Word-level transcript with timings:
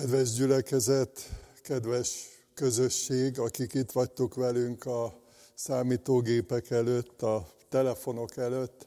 Kedves 0.00 0.32
gyülekezet, 0.32 1.28
kedves 1.62 2.28
közösség, 2.54 3.38
akik 3.38 3.74
itt 3.74 3.90
vagytok 3.90 4.34
velünk 4.34 4.84
a 4.84 5.20
számítógépek 5.54 6.70
előtt, 6.70 7.22
a 7.22 7.48
telefonok 7.68 8.36
előtt. 8.36 8.86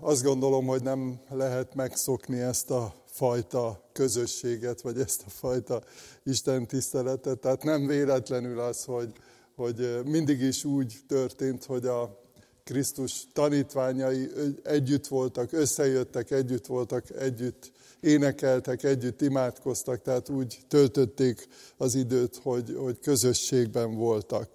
Azt 0.00 0.22
gondolom, 0.22 0.66
hogy 0.66 0.82
nem 0.82 1.20
lehet 1.28 1.74
megszokni 1.74 2.40
ezt 2.40 2.70
a 2.70 2.94
fajta 3.06 3.88
közösséget, 3.92 4.80
vagy 4.80 5.00
ezt 5.00 5.22
a 5.26 5.30
fajta 5.30 5.82
Isten 6.24 6.66
tiszteletet. 6.66 7.38
Tehát 7.38 7.62
nem 7.62 7.86
véletlenül 7.86 8.60
az, 8.60 8.84
hogy, 8.84 9.12
hogy 9.54 10.00
mindig 10.04 10.40
is 10.40 10.64
úgy 10.64 10.96
történt, 11.08 11.64
hogy 11.64 11.86
a 11.86 12.20
Krisztus 12.64 13.26
tanítványai 13.32 14.30
együtt 14.62 15.06
voltak, 15.06 15.52
összejöttek, 15.52 16.30
együtt 16.30 16.66
voltak, 16.66 17.10
együtt 17.10 17.72
énekeltek, 18.06 18.82
együtt 18.82 19.20
imádkoztak, 19.20 20.02
tehát 20.02 20.28
úgy 20.28 20.58
töltötték 20.68 21.48
az 21.76 21.94
időt, 21.94 22.40
hogy, 22.42 22.76
hogy 22.78 22.98
közösségben 23.00 23.94
voltak. 23.94 24.48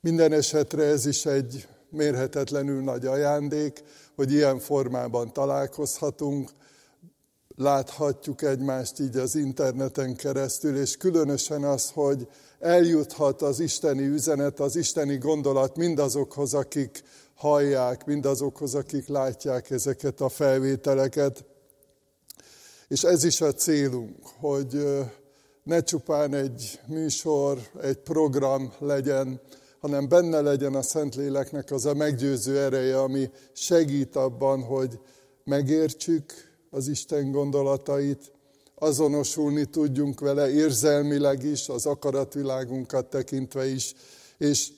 Minden 0.00 0.32
esetre 0.32 0.82
ez 0.82 1.06
is 1.06 1.26
egy 1.26 1.68
mérhetetlenül 1.90 2.82
nagy 2.82 3.06
ajándék, 3.06 3.82
hogy 4.14 4.32
ilyen 4.32 4.58
formában 4.58 5.32
találkozhatunk, 5.32 6.50
láthatjuk 7.56 8.42
egymást 8.42 9.00
így 9.00 9.16
az 9.16 9.34
interneten 9.34 10.16
keresztül, 10.16 10.76
és 10.76 10.96
különösen 10.96 11.64
az, 11.64 11.90
hogy 11.90 12.28
eljuthat 12.58 13.42
az 13.42 13.60
isteni 13.60 14.06
üzenet, 14.06 14.60
az 14.60 14.76
isteni 14.76 15.16
gondolat 15.16 15.76
mindazokhoz, 15.76 16.54
akik 16.54 17.02
hallják, 17.34 18.04
mindazokhoz, 18.04 18.74
akik 18.74 19.08
látják 19.08 19.70
ezeket 19.70 20.20
a 20.20 20.28
felvételeket. 20.28 21.44
És 22.92 23.02
ez 23.02 23.24
is 23.24 23.40
a 23.40 23.52
célunk, 23.52 24.16
hogy 24.40 24.86
ne 25.62 25.82
csupán 25.82 26.34
egy 26.34 26.80
műsor, 26.86 27.58
egy 27.82 27.96
program 27.96 28.72
legyen, 28.78 29.40
hanem 29.78 30.08
benne 30.08 30.40
legyen 30.40 30.74
a 30.74 30.82
Szentléleknek 30.82 31.70
az 31.70 31.86
a 31.86 31.94
meggyőző 31.94 32.58
ereje, 32.58 33.00
ami 33.00 33.30
segít 33.52 34.16
abban, 34.16 34.62
hogy 34.62 34.98
megértsük 35.44 36.32
az 36.70 36.88
Isten 36.88 37.30
gondolatait, 37.30 38.32
azonosulni 38.74 39.64
tudjunk 39.64 40.20
vele 40.20 40.50
érzelmileg 40.50 41.42
is, 41.42 41.68
az 41.68 41.86
akaratvilágunkat 41.86 43.06
tekintve 43.06 43.66
is, 43.66 43.94
és 44.38 44.72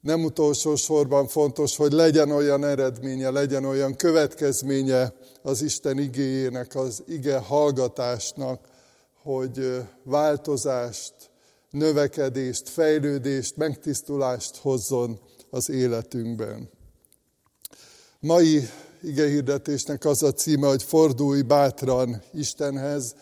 nem 0.00 0.24
utolsó 0.24 0.74
sorban 0.74 1.26
fontos, 1.26 1.76
hogy 1.76 1.92
legyen 1.92 2.30
olyan 2.30 2.64
eredménye, 2.64 3.30
legyen 3.30 3.64
olyan 3.64 3.96
következménye 3.96 5.12
az 5.42 5.62
Isten 5.62 5.98
igéjének, 5.98 6.74
az 6.74 7.02
ige 7.06 7.38
hallgatásnak, 7.38 8.60
hogy 9.22 9.82
változást, 10.02 11.14
növekedést, 11.70 12.68
fejlődést, 12.68 13.56
megtisztulást 13.56 14.56
hozzon 14.56 15.18
az 15.50 15.70
életünkben. 15.70 16.70
Mai 18.20 18.68
igehirdetésnek 19.02 20.04
az 20.04 20.22
a 20.22 20.32
címe, 20.32 20.68
hogy 20.68 20.82
fordulj 20.82 21.42
bátran 21.42 22.22
Istenhez. 22.32 23.14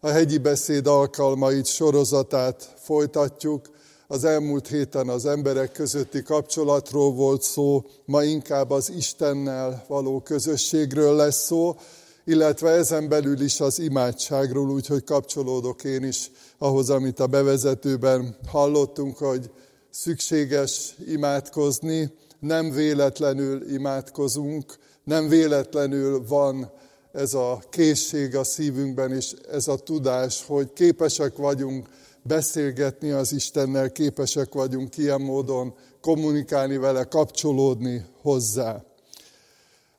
A 0.00 0.08
hegyi 0.08 0.38
beszéd 0.38 0.86
alkalmait 0.86 1.66
sorozatát 1.66 2.74
folytatjuk. 2.76 3.73
Az 4.08 4.24
elmúlt 4.24 4.68
héten 4.68 5.08
az 5.08 5.26
emberek 5.26 5.72
közötti 5.72 6.22
kapcsolatról 6.22 7.12
volt 7.12 7.42
szó, 7.42 7.84
ma 8.04 8.22
inkább 8.22 8.70
az 8.70 8.90
Istennel 8.96 9.84
való 9.88 10.20
közösségről 10.20 11.14
lesz 11.14 11.44
szó, 11.44 11.76
illetve 12.24 12.70
ezen 12.70 13.08
belül 13.08 13.40
is 13.40 13.60
az 13.60 13.78
imádságról, 13.78 14.70
úgyhogy 14.70 15.04
kapcsolódok 15.04 15.84
én 15.84 16.04
is 16.04 16.30
ahhoz, 16.58 16.90
amit 16.90 17.20
a 17.20 17.26
bevezetőben 17.26 18.36
hallottunk, 18.46 19.18
hogy 19.18 19.50
szükséges 19.90 20.94
imádkozni, 21.06 22.12
nem 22.40 22.70
véletlenül 22.70 23.72
imádkozunk, 23.72 24.78
nem 25.04 25.28
véletlenül 25.28 26.26
van 26.26 26.70
ez 27.12 27.34
a 27.34 27.62
készség 27.70 28.36
a 28.36 28.44
szívünkben, 28.44 29.12
és 29.12 29.34
ez 29.52 29.68
a 29.68 29.76
tudás, 29.76 30.44
hogy 30.46 30.72
képesek 30.72 31.36
vagyunk 31.36 31.88
beszélgetni 32.24 33.10
az 33.10 33.32
Istennel, 33.32 33.92
képesek 33.92 34.52
vagyunk 34.54 34.96
ilyen 34.96 35.20
módon 35.20 35.74
kommunikálni 36.00 36.76
vele, 36.76 37.04
kapcsolódni 37.04 38.04
hozzá. 38.20 38.84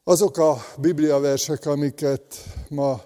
Azok 0.04 0.38
a 0.38 0.66
bibliaversek, 0.78 1.66
amiket 1.66 2.36
ma 2.70 3.02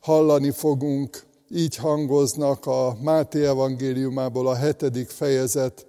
hallani 0.00 0.50
fogunk, 0.50 1.22
így 1.50 1.76
hangoznak 1.76 2.66
a 2.66 2.96
Máté 3.00 3.46
evangéliumából 3.46 4.48
a 4.48 4.54
hetedik 4.54 5.08
fejezet, 5.08 5.86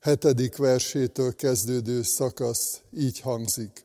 hetedik 0.00 0.56
versétől 0.56 1.34
kezdődő 1.34 2.02
szakasz 2.02 2.80
így 2.96 3.20
hangzik. 3.20 3.84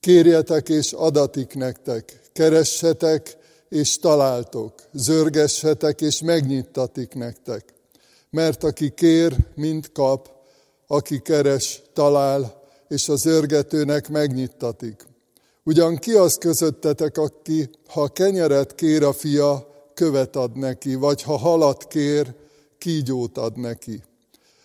Kérjetek 0.00 0.68
és 0.68 0.92
adatik 0.92 1.54
nektek, 1.54 2.20
keressetek 2.32 3.36
és 3.68 3.98
találtok, 3.98 4.74
zörgessetek 4.92 6.00
és 6.00 6.20
megnyittatik 6.20 7.14
nektek. 7.14 7.74
Mert 8.30 8.64
aki 8.64 8.90
kér, 8.94 9.36
mind 9.54 9.92
kap, 9.92 10.30
aki 10.86 11.20
keres, 11.20 11.82
talál, 11.92 12.62
és 12.88 13.08
az 13.08 13.26
örgetőnek 13.26 14.08
megnyittatik. 14.08 15.06
Ugyan 15.64 15.96
ki 15.96 16.12
az 16.12 16.34
közöttetek, 16.34 17.18
aki, 17.18 17.70
ha 17.88 18.08
kenyeret 18.08 18.74
kér 18.74 19.02
a 19.02 19.12
fia, 19.12 19.74
követ 19.94 20.36
ad 20.36 20.56
neki, 20.56 20.94
vagy 20.94 21.22
ha 21.22 21.36
halat 21.36 21.86
kér, 21.86 22.34
kígyót 22.78 23.38
ad 23.38 23.58
neki. 23.58 24.02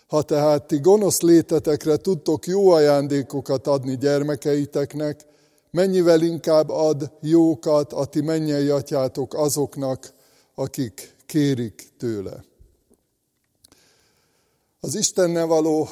Ha 0.06 0.22
tehát 0.22 0.66
ti 0.66 0.78
gonosz 0.78 1.20
létetekre 1.20 1.96
tudtok 1.96 2.46
jó 2.46 2.70
ajándékokat 2.70 3.66
adni 3.66 3.96
gyermekeiteknek, 3.96 5.24
mennyivel 5.72 6.22
inkább 6.22 6.68
ad 6.68 7.10
jókat 7.20 7.92
a 7.92 8.04
ti 8.04 8.20
mennyei 8.20 8.68
atyátok 8.68 9.34
azoknak, 9.34 10.12
akik 10.54 11.16
kérik 11.26 11.88
tőle. 11.98 12.44
Az 14.80 14.94
Istennel 14.94 15.46
való 15.46 15.88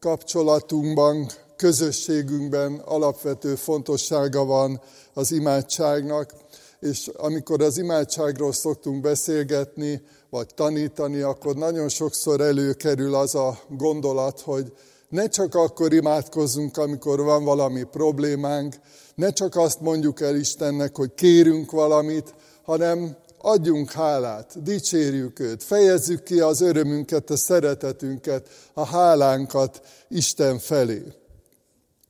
kapcsolatunkban, 0.00 1.30
közösségünkben 1.56 2.74
alapvető 2.84 3.54
fontossága 3.54 4.44
van 4.44 4.80
az 5.12 5.32
imádságnak, 5.32 6.34
és 6.80 7.10
amikor 7.16 7.62
az 7.62 7.78
imádságról 7.78 8.52
szoktunk 8.52 9.00
beszélgetni, 9.00 10.02
vagy 10.30 10.54
tanítani, 10.54 11.20
akkor 11.20 11.56
nagyon 11.56 11.88
sokszor 11.88 12.40
előkerül 12.40 13.14
az 13.14 13.34
a 13.34 13.58
gondolat, 13.68 14.40
hogy 14.40 14.72
ne 15.08 15.28
csak 15.28 15.54
akkor 15.54 15.92
imádkozzunk, 15.92 16.76
amikor 16.76 17.20
van 17.20 17.44
valami 17.44 17.82
problémánk, 17.82 18.74
ne 19.18 19.30
csak 19.30 19.56
azt 19.56 19.80
mondjuk 19.80 20.20
el 20.20 20.36
Istennek, 20.36 20.96
hogy 20.96 21.14
kérünk 21.14 21.70
valamit, 21.70 22.34
hanem 22.62 23.16
adjunk 23.38 23.90
hálát, 23.90 24.62
dicsérjük 24.62 25.38
őt, 25.38 25.62
fejezzük 25.62 26.22
ki 26.22 26.40
az 26.40 26.60
örömünket, 26.60 27.30
a 27.30 27.36
szeretetünket, 27.36 28.48
a 28.72 28.84
hálánkat 28.84 29.80
Isten 30.08 30.58
felé. 30.58 31.02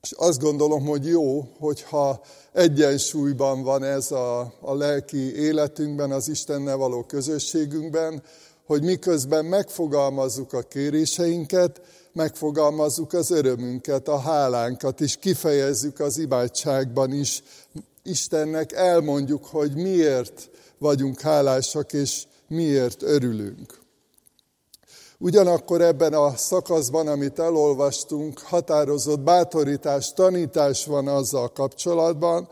És 0.02 0.12
azt 0.12 0.40
gondolom, 0.40 0.86
hogy 0.86 1.06
jó, 1.06 1.48
hogyha 1.58 2.20
egyensúlyban 2.52 3.62
van 3.62 3.82
ez 3.84 4.10
a, 4.10 4.52
a 4.60 4.74
lelki 4.74 5.36
életünkben, 5.36 6.10
az 6.10 6.28
Istennel 6.28 6.76
való 6.76 7.02
közösségünkben, 7.02 8.22
hogy 8.68 8.82
miközben 8.82 9.44
megfogalmazzuk 9.44 10.52
a 10.52 10.62
kéréseinket, 10.62 11.80
megfogalmazzuk 12.12 13.12
az 13.12 13.30
örömünket, 13.30 14.08
a 14.08 14.18
hálánkat, 14.18 15.00
és 15.00 15.16
kifejezzük 15.16 16.00
az 16.00 16.18
imádságban 16.18 17.12
is. 17.12 17.42
Istennek 18.02 18.72
elmondjuk, 18.72 19.46
hogy 19.46 19.74
miért 19.74 20.50
vagyunk 20.78 21.20
hálásak, 21.20 21.92
és 21.92 22.26
miért 22.48 23.02
örülünk. 23.02 23.78
Ugyanakkor 25.18 25.80
ebben 25.80 26.12
a 26.12 26.36
szakaszban, 26.36 27.08
amit 27.08 27.38
elolvastunk, 27.38 28.38
határozott 28.38 29.20
bátorítás, 29.20 30.12
tanítás 30.12 30.84
van 30.86 31.08
azzal 31.08 31.48
kapcsolatban, 31.52 32.48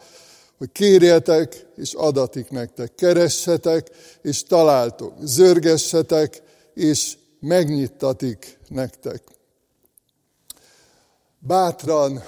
hogy 0.59 0.73
kérjetek, 0.73 1.67
és 1.77 1.95
adatik 1.95 2.51
nektek, 2.51 2.95
keressetek, 2.95 3.91
és 4.23 4.43
találtok, 4.43 5.15
zörgessetek, 5.21 6.43
és 6.75 7.17
megnyittatik 7.41 8.59
nektek. 8.69 9.23
Bátran, 11.39 12.23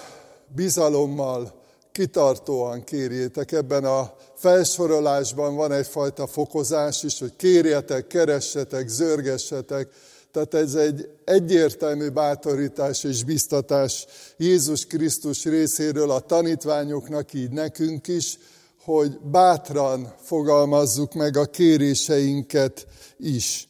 bizalommal, 0.54 1.62
kitartóan 1.92 2.84
kérjétek. 2.84 3.52
Ebben 3.52 3.84
a 3.84 4.14
felsorolásban 4.34 5.56
van 5.56 5.72
egyfajta 5.72 6.26
fokozás 6.26 7.02
is, 7.02 7.18
hogy 7.18 7.36
kérjetek, 7.36 8.06
keressetek, 8.06 8.88
zörgessetek. 8.88 9.88
Tehát 10.32 10.54
ez 10.54 10.74
egy 10.74 11.08
egyértelmű 11.24 12.08
bátorítás 12.08 13.04
és 13.04 13.24
biztatás 13.24 14.06
Jézus 14.36 14.86
Krisztus 14.86 15.44
részéről 15.44 16.10
a 16.10 16.20
tanítványoknak, 16.20 17.32
így 17.32 17.50
nekünk 17.50 18.08
is, 18.08 18.38
hogy 18.82 19.18
bátran 19.20 20.14
fogalmazzuk 20.22 21.14
meg 21.14 21.36
a 21.36 21.44
kéréseinket 21.44 22.86
is. 23.18 23.68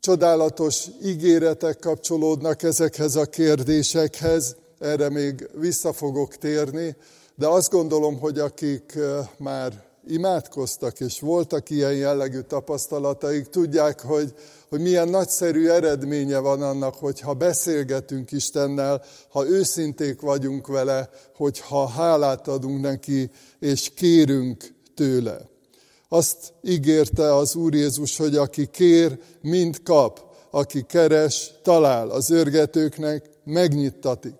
Csodálatos 0.00 0.86
ígéretek 1.04 1.78
kapcsolódnak 1.78 2.62
ezekhez 2.62 3.16
a 3.16 3.24
kérdésekhez, 3.24 4.56
erre 4.78 5.08
még 5.08 5.48
vissza 5.54 5.92
fogok 5.92 6.36
térni, 6.36 6.96
de 7.34 7.46
azt 7.46 7.70
gondolom, 7.70 8.18
hogy 8.18 8.38
akik 8.38 8.98
már 9.36 9.89
imádkoztak, 10.06 11.00
és 11.00 11.20
voltak 11.20 11.70
ilyen 11.70 11.94
jellegű 11.94 12.40
tapasztalataik, 12.40 13.46
tudják, 13.46 14.00
hogy, 14.00 14.34
hogy 14.68 14.80
milyen 14.80 15.08
nagyszerű 15.08 15.68
eredménye 15.68 16.38
van 16.38 16.62
annak, 16.62 16.94
hogyha 16.94 17.34
beszélgetünk 17.34 18.32
Istennel, 18.32 19.02
ha 19.28 19.48
őszinték 19.48 20.20
vagyunk 20.20 20.66
vele, 20.66 21.10
hogyha 21.36 21.88
hálát 21.88 22.48
adunk 22.48 22.80
neki, 22.80 23.30
és 23.58 23.90
kérünk 23.94 24.74
tőle. 24.94 25.48
Azt 26.08 26.52
ígérte 26.62 27.34
az 27.34 27.54
Úr 27.54 27.74
Jézus, 27.74 28.16
hogy 28.16 28.36
aki 28.36 28.66
kér, 28.66 29.18
mind 29.40 29.82
kap, 29.82 30.28
aki 30.50 30.84
keres, 30.88 31.52
talál, 31.62 32.10
az 32.10 32.30
örgetőknek 32.30 33.30
megnyittatik. 33.44 34.34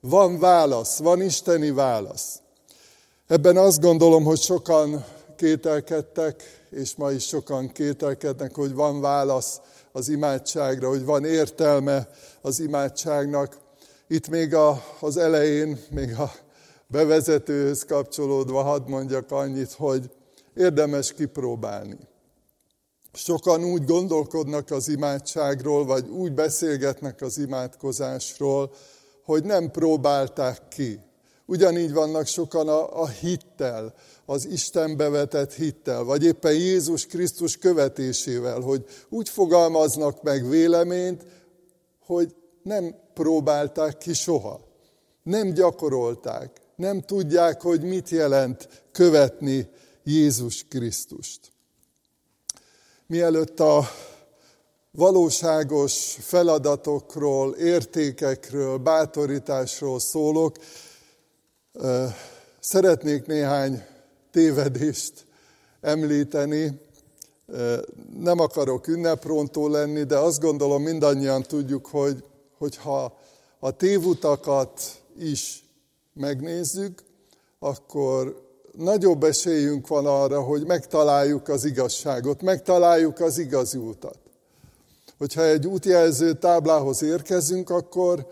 Van 0.00 0.38
válasz, 0.38 0.98
van 0.98 1.22
isteni 1.22 1.70
válasz. 1.70 2.40
Ebben 3.28 3.56
azt 3.56 3.80
gondolom, 3.80 4.24
hogy 4.24 4.38
sokan 4.38 5.04
kételkedtek, 5.36 6.42
és 6.70 6.96
ma 6.96 7.10
is 7.10 7.26
sokan 7.26 7.72
kételkednek, 7.72 8.54
hogy 8.54 8.74
van 8.74 9.00
válasz 9.00 9.60
az 9.92 10.08
imádságra, 10.08 10.88
hogy 10.88 11.04
van 11.04 11.24
értelme 11.24 12.08
az 12.40 12.60
imádságnak. 12.60 13.58
Itt 14.06 14.28
még 14.28 14.54
a, 14.54 14.82
az 15.00 15.16
elején, 15.16 15.78
még 15.90 16.18
a 16.18 16.30
bevezetőhöz 16.86 17.84
kapcsolódva 17.84 18.62
hadd 18.62 18.88
mondjak 18.88 19.30
annyit, 19.30 19.72
hogy 19.72 20.10
érdemes 20.54 21.12
kipróbálni. 21.12 21.98
Sokan 23.12 23.64
úgy 23.64 23.84
gondolkodnak 23.84 24.70
az 24.70 24.88
imádságról, 24.88 25.84
vagy 25.84 26.08
úgy 26.08 26.32
beszélgetnek 26.32 27.22
az 27.22 27.38
imádkozásról, 27.38 28.72
hogy 29.24 29.44
nem 29.44 29.70
próbálták 29.70 30.68
ki. 30.68 31.06
Ugyanígy 31.50 31.92
vannak 31.92 32.26
sokan 32.26 32.68
a, 32.68 33.02
a 33.02 33.08
hittel, 33.08 33.94
az 34.26 34.46
Istenbe 34.46 35.08
vetett 35.08 35.52
hittel, 35.52 36.04
vagy 36.04 36.24
éppen 36.24 36.52
Jézus 36.52 37.06
Krisztus 37.06 37.56
követésével, 37.56 38.60
hogy 38.60 38.84
úgy 39.08 39.28
fogalmaznak 39.28 40.22
meg 40.22 40.48
véleményt, 40.48 41.24
hogy 42.06 42.34
nem 42.62 42.94
próbálták 43.14 43.98
ki 43.98 44.12
soha, 44.12 44.60
nem 45.22 45.52
gyakorolták, 45.52 46.60
nem 46.76 47.00
tudják, 47.00 47.62
hogy 47.62 47.82
mit 47.82 48.08
jelent 48.08 48.68
követni 48.92 49.68
Jézus 50.04 50.64
Krisztust. 50.68 51.40
Mielőtt 53.06 53.60
a 53.60 53.88
valóságos 54.90 56.16
feladatokról, 56.20 57.54
értékekről, 57.54 58.76
bátorításról 58.78 60.00
szólok, 60.00 60.56
szeretnék 62.60 63.26
néhány 63.26 63.84
tévedést 64.30 65.26
említeni. 65.80 66.80
Nem 68.18 68.38
akarok 68.38 68.86
ünneprontó 68.86 69.68
lenni, 69.68 70.02
de 70.02 70.16
azt 70.16 70.40
gondolom 70.40 70.82
mindannyian 70.82 71.42
tudjuk, 71.42 71.86
hogy, 71.86 72.24
hogyha 72.58 73.18
a 73.58 73.70
tévutakat 73.70 74.80
is 75.18 75.64
megnézzük, 76.12 77.02
akkor 77.58 78.46
nagyobb 78.72 79.24
esélyünk 79.24 79.86
van 79.86 80.06
arra, 80.06 80.42
hogy 80.42 80.66
megtaláljuk 80.66 81.48
az 81.48 81.64
igazságot, 81.64 82.42
megtaláljuk 82.42 83.20
az 83.20 83.38
igazi 83.38 83.78
utat. 83.78 84.18
Hogyha 85.18 85.44
egy 85.44 85.66
útjelző 85.66 86.32
táblához 86.32 87.02
érkezünk, 87.02 87.70
akkor 87.70 88.26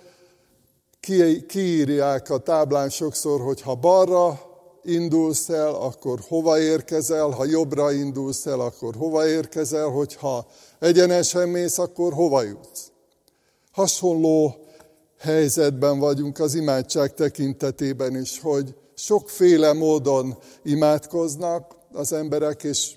kiírják 1.47 2.31
a 2.31 2.39
táblán 2.39 2.89
sokszor, 2.89 3.41
hogy 3.41 3.61
ha 3.61 3.75
balra 3.75 4.41
indulsz 4.83 5.49
el, 5.49 5.75
akkor 5.75 6.21
hova 6.29 6.61
érkezel, 6.61 7.29
ha 7.29 7.45
jobbra 7.45 7.93
indulsz 7.93 8.47
el, 8.47 8.61
akkor 8.61 8.95
hova 8.95 9.27
érkezel, 9.27 9.89
hogyha 9.89 10.47
egyenesen 10.79 11.49
mész, 11.49 11.79
akkor 11.79 12.13
hova 12.13 12.43
jutsz. 12.43 12.91
Hasonló 13.73 14.57
helyzetben 15.19 15.99
vagyunk 15.99 16.39
az 16.39 16.55
imádság 16.55 17.15
tekintetében 17.15 18.21
is, 18.21 18.41
hogy 18.41 18.75
sokféle 18.95 19.73
módon 19.73 20.39
imádkoznak 20.63 21.77
az 21.93 22.13
emberek, 22.13 22.63
és 22.63 22.91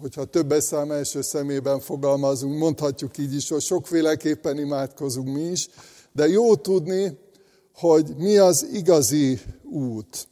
hogyha 0.00 0.24
többes 0.24 0.64
szám 0.64 0.90
első 0.90 1.22
szemében 1.22 1.80
fogalmazunk, 1.80 2.58
mondhatjuk 2.58 3.18
így 3.18 3.34
is, 3.34 3.48
hogy 3.48 3.60
sokféleképpen 3.60 4.58
imádkozunk 4.58 5.28
mi 5.28 5.42
is, 5.42 5.68
de 6.12 6.28
jó 6.28 6.56
tudni, 6.56 7.18
hogy 7.80 8.14
mi 8.16 8.36
az 8.36 8.66
igazi 8.72 9.40
út. 9.62 10.28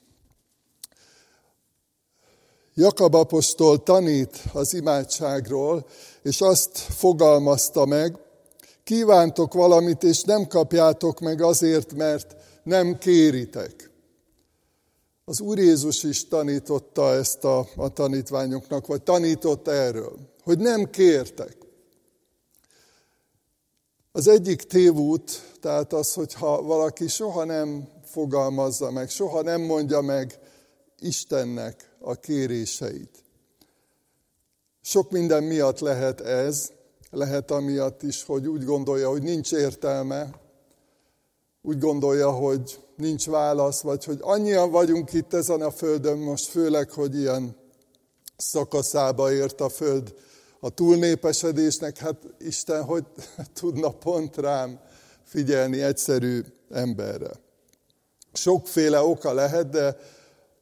Jakab 2.75 3.15
apostol 3.15 3.83
tanít 3.83 4.43
az 4.53 4.75
imádságról, 4.75 5.87
és 6.23 6.41
azt 6.41 6.79
fogalmazta 6.79 7.87
meg, 7.87 8.19
kívántok 8.85 9.53
valamit, 9.53 10.03
és 10.03 10.23
nem 10.23 10.47
kapjátok 10.47 11.21
meg 11.21 11.43
azért, 11.43 11.95
mert 11.95 12.37
nem 12.63 12.99
kéritek. 12.99 13.91
Az 15.25 15.41
Úr 15.41 15.59
Jézus 15.59 16.03
is 16.03 16.29
tanította 16.29 17.13
ezt 17.13 17.45
a, 17.45 17.69
a 17.77 17.89
tanítványoknak, 17.89 18.87
vagy 18.87 19.03
tanított 19.03 19.69
erről, 19.69 20.19
hogy 20.43 20.59
nem 20.59 20.91
kértek. 20.91 21.58
Az 24.19 24.29
egyik 24.29 24.63
tévút, 24.63 25.31
tehát 25.61 25.93
az, 25.93 26.15
hogyha 26.15 26.63
valaki 26.63 27.09
soha 27.09 27.45
nem 27.45 27.89
fogalmazza 28.05 28.91
meg, 28.91 29.09
soha 29.09 29.43
nem 29.43 29.61
mondja 29.61 30.01
meg 30.01 30.39
Istennek 31.01 31.97
a 32.01 32.15
kéréseit. 32.15 33.25
Sok 34.83 35.11
minden 35.11 35.43
miatt 35.43 35.79
lehet 35.79 36.21
ez, 36.21 36.71
lehet 37.11 37.51
amiatt 37.51 38.03
is, 38.03 38.25
hogy 38.25 38.47
úgy 38.47 38.65
gondolja, 38.65 39.09
hogy 39.09 39.23
nincs 39.23 39.53
értelme, 39.53 40.31
úgy 41.63 41.79
gondolja, 41.79 42.31
hogy 42.31 42.79
nincs 42.97 43.27
válasz, 43.27 43.81
vagy 43.81 44.05
hogy 44.05 44.19
annyian 44.21 44.71
vagyunk 44.71 45.13
itt 45.13 45.35
ezen 45.35 45.61
a 45.61 45.71
földön 45.71 46.19
most, 46.19 46.47
főleg, 46.47 46.91
hogy 46.91 47.17
ilyen 47.17 47.57
szakaszába 48.37 49.33
ért 49.33 49.61
a 49.61 49.69
föld 49.69 50.15
a 50.61 50.71
túlnépesedésnek, 50.71 51.99
hát 51.99 52.17
Isten 52.39 52.85
hogy 52.85 53.05
tudna 53.61 53.91
pont 53.91 54.37
rám 54.37 54.81
figyelni 55.25 55.83
egyszerű 55.83 56.41
emberre. 56.71 57.31
Sokféle 58.33 59.01
oka 59.01 59.33
lehet, 59.33 59.69
de 59.69 59.97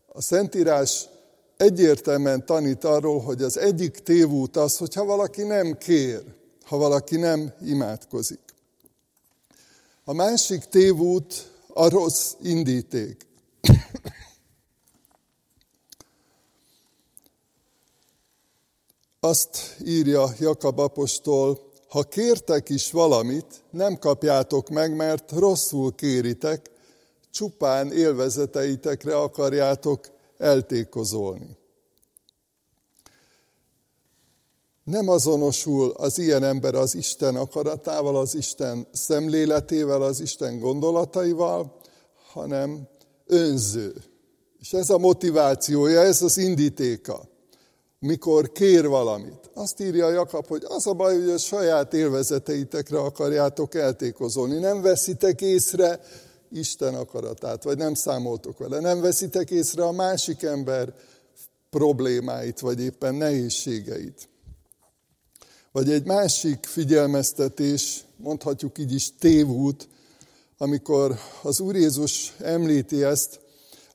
a 0.07 0.21
Szentírás 0.21 1.09
egyértelműen 1.57 2.47
tanít 2.47 2.85
arról, 2.85 3.21
hogy 3.21 3.43
az 3.43 3.59
egyik 3.59 3.99
tévút 3.99 4.57
az, 4.57 4.77
hogyha 4.77 5.05
valaki 5.05 5.43
nem 5.43 5.79
kér, 5.79 6.23
ha 6.65 6.77
valaki 6.77 7.17
nem 7.17 7.53
imádkozik. 7.61 8.41
A 10.05 10.13
másik 10.13 10.65
tévút 10.65 11.51
a 11.69 11.89
rossz 11.89 12.33
indíték. 12.43 13.27
Azt 19.27 19.77
írja 19.85 20.29
Jakab 20.39 20.79
apostol, 20.79 21.73
ha 21.89 22.03
kértek 22.03 22.69
is 22.69 22.91
valamit, 22.91 23.65
nem 23.71 23.99
kapjátok 23.99 24.69
meg, 24.69 24.97
mert 24.97 25.33
rosszul 25.33 25.95
kéritek, 25.95 26.71
csupán 27.31 27.93
élvezeteitekre 27.93 29.17
akarjátok 29.17 30.09
eltékozolni. 30.39 31.57
Nem 34.85 35.09
azonosul 35.09 35.91
az 35.91 36.19
ilyen 36.19 36.43
ember 36.43 36.75
az 36.75 36.95
Isten 36.95 37.37
akaratával, 37.37 38.17
az 38.17 38.35
Isten 38.35 38.87
szemléletével, 38.93 40.03
az 40.03 40.21
Isten 40.21 40.59
gondolataival, 40.59 41.77
hanem 42.33 42.89
önző. 43.27 43.95
És 44.61 44.73
ez 44.73 44.91
a 44.91 44.99
motivációja, 44.99 46.01
ez 46.01 46.23
az 46.23 46.37
indítéka, 46.37 47.35
mikor 47.99 48.53
kér 48.53 48.89
valamit. 48.89 49.51
Azt 49.55 49.81
írja 49.81 50.11
Jakab, 50.11 50.47
hogy 50.47 50.65
az 50.69 50.87
a 50.87 50.93
baj, 50.93 51.21
hogy 51.21 51.31
a 51.31 51.39
saját 51.39 51.95
élvezeteitekre 51.95 52.99
akarjátok 52.99 53.75
eltékozolni. 53.75 54.59
Nem 54.59 54.83
veszitek 54.83 55.41
észre 55.41 56.01
Isten 56.51 56.95
akaratát, 56.95 57.63
vagy 57.63 57.77
nem 57.77 57.95
számoltok 57.95 58.59
vele. 58.59 58.81
Nem 58.81 59.01
veszitek 59.01 59.51
észre 59.51 59.85
a 59.85 59.93
másik 59.93 60.43
ember 60.43 60.95
problémáit, 61.71 62.61
vagy 62.61 62.81
éppen 62.81 63.15
nehézségeit. 63.15 64.29
Vagy 65.73 65.91
egy 65.91 66.05
másik 66.05 66.67
figyelmeztetés, 66.67 68.05
mondhatjuk 68.17 68.79
így 68.79 68.93
is 68.93 69.17
tévút, 69.19 69.89
amikor 70.59 71.19
az 71.43 71.61
Úr 71.61 71.77
Jézus 71.77 72.35
említi 72.39 73.03
ezt, 73.03 73.41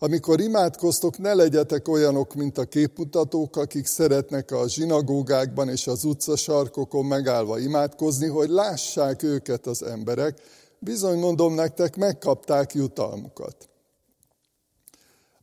Amikor 0.03 0.39
imádkoztok, 0.39 1.17
ne 1.17 1.33
legyetek 1.33 1.87
olyanok, 1.87 2.33
mint 2.33 2.57
a 2.57 2.65
képmutatók, 2.65 3.57
akik 3.57 3.85
szeretnek 3.85 4.51
a 4.51 4.69
zsinagógákban 4.69 5.69
és 5.69 5.87
az 5.87 6.03
utcasarkokon 6.03 7.05
megállva 7.05 7.59
imádkozni, 7.59 8.27
hogy 8.27 8.49
lássák 8.49 9.23
őket 9.23 9.67
az 9.67 9.83
emberek. 9.83 10.41
Bizony 10.79 11.19
mondom 11.19 11.53
nektek, 11.53 11.95
megkapták 11.95 12.73
jutalmukat. 12.73 13.69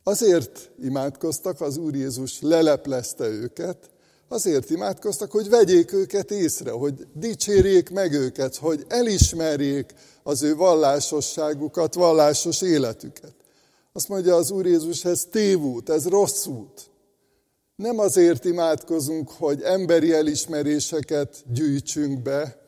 Azért 0.03 0.71
imádkoztak, 0.81 1.61
az 1.61 1.77
Úr 1.77 1.95
Jézus 1.95 2.41
leleplezte 2.41 3.27
őket, 3.27 3.89
azért 4.27 4.69
imádkoztak, 4.69 5.31
hogy 5.31 5.49
vegyék 5.49 5.93
őket 5.93 6.31
észre, 6.31 6.71
hogy 6.71 7.07
dicsérjék 7.13 7.89
meg 7.89 8.13
őket, 8.13 8.55
hogy 8.55 8.85
elismerjék 8.87 9.93
az 10.23 10.43
ő 10.43 10.55
vallásosságukat, 10.55 11.93
vallásos 11.93 12.61
életüket. 12.61 13.39
Azt 13.93 14.07
mondja 14.07 14.35
az 14.35 14.51
Úr 14.51 14.65
Jézus, 14.65 15.05
ez 15.05 15.27
tévút, 15.31 15.89
ez 15.89 16.07
rossz 16.07 16.45
út. 16.45 16.89
Nem 17.75 17.99
azért 17.99 18.45
imádkozunk, 18.45 19.29
hogy 19.29 19.61
emberi 19.61 20.13
elismeréseket 20.13 21.43
gyűjtsünk 21.53 22.21
be, 22.21 22.61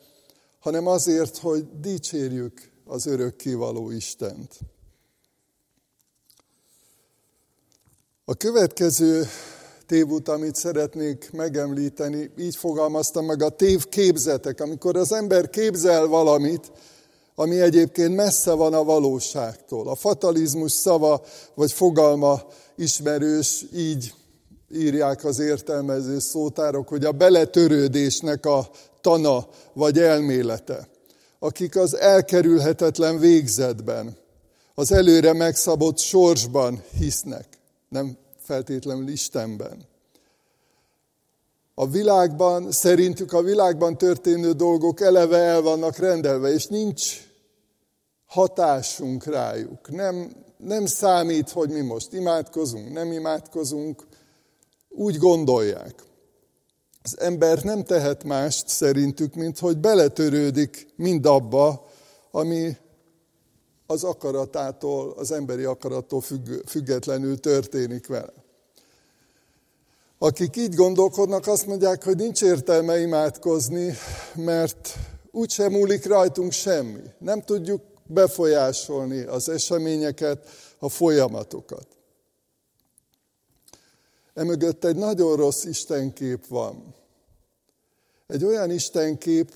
hanem 0.58 0.86
azért, 0.86 1.36
hogy 1.36 1.80
dicsérjük 1.80 2.70
az 2.84 3.06
örökkévaló 3.06 3.90
Istent. 3.90 4.58
A 8.24 8.34
következő 8.34 9.26
tévút, 9.86 10.28
amit 10.28 10.54
szeretnék 10.54 11.30
megemlíteni, 11.32 12.30
így 12.38 12.56
fogalmaztam 12.56 13.24
meg 13.24 13.42
a 13.42 13.48
tévképzetek, 13.48 14.60
amikor 14.60 14.96
az 14.96 15.12
ember 15.12 15.50
képzel 15.50 16.06
valamit, 16.06 16.72
ami 17.42 17.60
egyébként 17.60 18.14
messze 18.14 18.52
van 18.52 18.74
a 18.74 18.84
valóságtól. 18.84 19.88
A 19.88 19.94
fatalizmus 19.94 20.72
szava 20.72 21.22
vagy 21.54 21.72
fogalma 21.72 22.42
ismerős, 22.76 23.64
így 23.74 24.14
írják 24.74 25.24
az 25.24 25.38
értelmező 25.38 26.18
szótárok, 26.18 26.88
hogy 26.88 27.04
a 27.04 27.12
beletörődésnek 27.12 28.46
a 28.46 28.70
tana 29.00 29.46
vagy 29.72 29.98
elmélete. 29.98 30.88
Akik 31.38 31.76
az 31.76 31.96
elkerülhetetlen 31.96 33.18
végzetben, 33.18 34.16
az 34.74 34.92
előre 34.92 35.32
megszabott 35.32 35.98
sorsban 35.98 36.82
hisznek, 36.98 37.46
nem 37.88 38.16
feltétlenül 38.38 39.08
Istenben. 39.08 39.90
A 41.74 41.86
világban, 41.86 42.72
szerintük 42.72 43.32
a 43.32 43.42
világban 43.42 43.98
történő 43.98 44.52
dolgok 44.52 45.00
eleve 45.00 45.38
el 45.38 45.60
vannak 45.60 45.96
rendelve, 45.96 46.52
és 46.52 46.66
nincs 46.66 47.31
hatásunk 48.32 49.24
rájuk. 49.24 49.90
Nem, 49.90 50.32
nem 50.56 50.86
számít, 50.86 51.50
hogy 51.50 51.70
mi 51.70 51.80
most 51.80 52.12
imádkozunk, 52.12 52.92
nem 52.92 53.12
imádkozunk, 53.12 54.06
úgy 54.88 55.16
gondolják. 55.16 55.94
Az 57.02 57.20
ember 57.20 57.62
nem 57.62 57.84
tehet 57.84 58.24
mást 58.24 58.68
szerintük, 58.68 59.34
mint 59.34 59.58
hogy 59.58 59.78
beletörődik 59.78 60.86
mindabba, 60.96 61.88
ami 62.30 62.76
az 63.86 64.04
akaratától, 64.04 65.14
az 65.16 65.32
emberi 65.32 65.64
akarattól 65.64 66.22
függetlenül 66.66 67.40
történik 67.40 68.06
vele. 68.06 68.32
Akik 70.18 70.56
így 70.56 70.74
gondolkodnak, 70.74 71.46
azt 71.46 71.66
mondják, 71.66 72.04
hogy 72.04 72.16
nincs 72.16 72.42
értelme 72.42 73.00
imádkozni, 73.00 73.94
mert 74.34 74.94
úgysem 75.30 75.72
múlik 75.72 76.06
rajtunk 76.06 76.52
semmi. 76.52 77.02
Nem 77.18 77.40
tudjuk 77.40 77.91
befolyásolni 78.12 79.20
az 79.20 79.48
eseményeket, 79.48 80.48
a 80.78 80.88
folyamatokat. 80.88 81.86
Emögött 84.34 84.84
egy 84.84 84.96
nagyon 84.96 85.36
rossz 85.36 85.64
istenkép 85.64 86.46
van. 86.46 86.94
Egy 88.26 88.44
olyan 88.44 88.70
istenkép, 88.70 89.52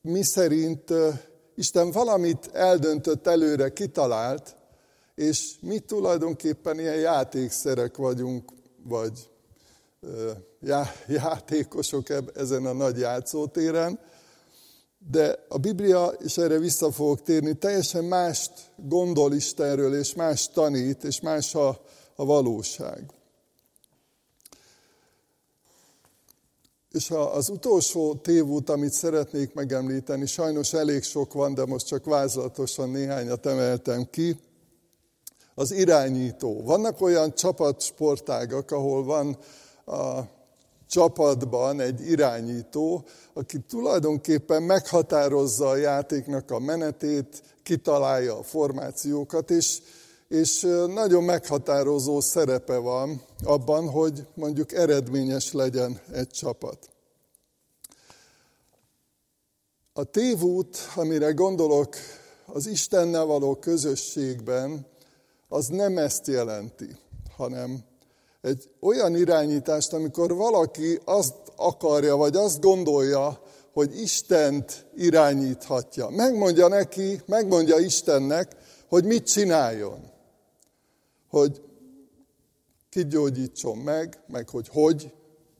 mi 0.00 0.22
szerint 0.22 0.92
Isten 1.54 1.90
valamit 1.90 2.50
eldöntött 2.52 3.26
előre, 3.26 3.72
kitalált, 3.72 4.56
és 5.14 5.54
mi 5.60 5.78
tulajdonképpen 5.78 6.78
ilyen 6.78 6.96
játékszerek 6.96 7.96
vagyunk, 7.96 8.50
vagy 8.82 9.30
já, 10.60 10.92
játékosok 11.06 12.06
ezen 12.34 12.66
a 12.66 12.72
nagy 12.72 12.98
játszótéren, 12.98 14.00
de 15.10 15.44
a 15.48 15.58
Biblia, 15.58 16.06
és 16.06 16.36
erre 16.36 16.58
vissza 16.58 16.92
fogok 16.92 17.22
térni, 17.22 17.54
teljesen 17.54 18.04
mást 18.04 18.52
gondol 18.76 19.32
Istenről, 19.32 19.94
és 19.94 20.14
más 20.14 20.48
tanít, 20.48 21.04
és 21.04 21.20
más 21.20 21.54
a, 21.54 21.68
a 22.16 22.24
valóság. 22.24 23.10
És 26.92 27.10
az 27.10 27.48
utolsó 27.48 28.14
tévút, 28.14 28.70
amit 28.70 28.92
szeretnék 28.92 29.54
megemlíteni, 29.54 30.26
sajnos 30.26 30.72
elég 30.72 31.02
sok 31.02 31.32
van, 31.32 31.54
de 31.54 31.66
most 31.66 31.86
csak 31.86 32.04
vázlatosan 32.04 32.90
néhányat 32.90 33.46
emeltem 33.46 34.10
ki, 34.10 34.40
az 35.54 35.70
irányító. 35.70 36.62
Vannak 36.62 37.00
olyan 37.00 37.34
csapatsportágak, 37.34 38.70
ahol 38.70 39.04
van 39.04 39.38
a 39.84 40.20
csapatban 40.88 41.80
egy 41.80 42.10
irányító, 42.10 43.04
aki 43.32 43.58
tulajdonképpen 43.60 44.62
meghatározza 44.62 45.68
a 45.68 45.76
játéknak 45.76 46.50
a 46.50 46.58
menetét, 46.58 47.42
kitalálja 47.62 48.38
a 48.38 48.42
formációkat, 48.42 49.50
és, 49.50 49.78
és 50.28 50.60
nagyon 50.94 51.24
meghatározó 51.24 52.20
szerepe 52.20 52.76
van 52.76 53.22
abban, 53.44 53.90
hogy 53.90 54.26
mondjuk 54.34 54.72
eredményes 54.72 55.52
legyen 55.52 56.00
egy 56.12 56.28
csapat. 56.28 56.88
A 59.92 60.04
tévút, 60.04 60.76
amire 60.94 61.30
gondolok, 61.30 61.96
az 62.46 62.66
Istennel 62.66 63.24
való 63.24 63.54
közösségben, 63.54 64.86
az 65.48 65.66
nem 65.66 65.98
ezt 65.98 66.26
jelenti, 66.26 66.96
hanem 67.36 67.84
egy 68.40 68.70
olyan 68.80 69.16
irányítást, 69.16 69.92
amikor 69.92 70.34
valaki 70.34 71.00
azt 71.04 71.34
akarja, 71.56 72.16
vagy 72.16 72.36
azt 72.36 72.60
gondolja, 72.60 73.42
hogy 73.72 74.00
Istent 74.00 74.86
irányíthatja. 74.96 76.08
Megmondja 76.08 76.68
neki, 76.68 77.20
megmondja 77.26 77.78
Istennek, 77.78 78.56
hogy 78.88 79.04
mit 79.04 79.26
csináljon. 79.26 80.10
Hogy 81.28 81.62
kit 82.90 83.08
gyógyítson 83.08 83.76
meg, 83.76 84.20
meg 84.26 84.48
hogy 84.48 84.68
hogy, 84.68 85.12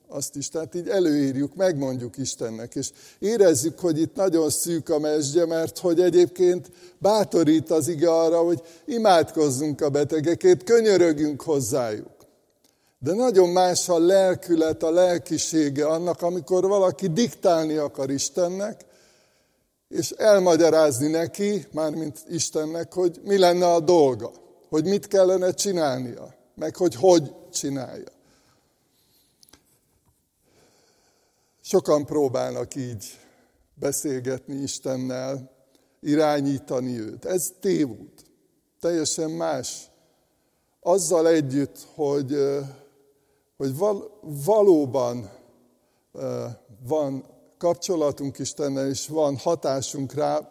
azt 0.09 0.37
is, 0.37 0.49
tehát 0.49 0.75
így 0.75 0.89
előírjuk, 0.89 1.55
megmondjuk 1.55 2.17
Istennek, 2.17 2.75
és 2.75 2.91
érezzük, 3.19 3.79
hogy 3.79 4.01
itt 4.01 4.15
nagyon 4.15 4.51
szűk 4.51 4.89
a 4.89 4.99
mesdje, 4.99 5.47
mert 5.47 5.79
hogy 5.79 6.01
egyébként 6.01 6.71
bátorít 6.99 7.71
az 7.71 7.89
ige 7.89 8.11
arra, 8.11 8.39
hogy 8.39 8.63
imádkozzunk 8.87 9.81
a 9.81 9.89
betegekért, 9.91 10.63
könyörögünk 10.65 11.43
hozzájuk. 11.43 12.18
De 12.99 13.15
nagyon 13.15 13.49
más 13.49 13.89
a 13.89 13.99
lelkület, 13.99 14.83
a 14.83 14.91
lelkisége 14.91 15.87
annak, 15.87 16.23
amikor 16.23 16.67
valaki 16.67 17.07
diktálni 17.07 17.77
akar 17.77 18.11
Istennek, 18.11 18.85
és 19.89 20.11
elmagyarázni 20.11 21.09
neki, 21.09 21.67
mármint 21.73 22.19
Istennek, 22.29 22.93
hogy 22.93 23.21
mi 23.25 23.39
lenne 23.39 23.67
a 23.67 23.81
dolga, 23.81 24.33
hogy 24.69 24.85
mit 24.85 25.07
kellene 25.07 25.53
csinálnia, 25.53 26.35
meg 26.55 26.77
hogy 26.77 26.95
hogy 26.95 27.35
csinálja. 27.53 28.17
Sokan 31.61 32.05
próbálnak 32.05 32.75
így 32.75 33.19
beszélgetni 33.75 34.55
Istennel, 34.55 35.51
irányítani 36.01 36.99
őt. 37.01 37.25
Ez 37.25 37.53
tévút. 37.61 38.25
Teljesen 38.81 39.31
más. 39.31 39.91
Azzal 40.81 41.29
együtt, 41.29 41.87
hogy 41.95 42.37
hogy 43.59 43.77
val, 43.77 44.19
valóban 44.23 45.31
van 46.87 47.25
kapcsolatunk 47.59 48.39
Istennel, 48.39 48.89
és 48.89 49.09
van 49.09 49.37
hatásunk 49.37 50.13
rá, 50.13 50.51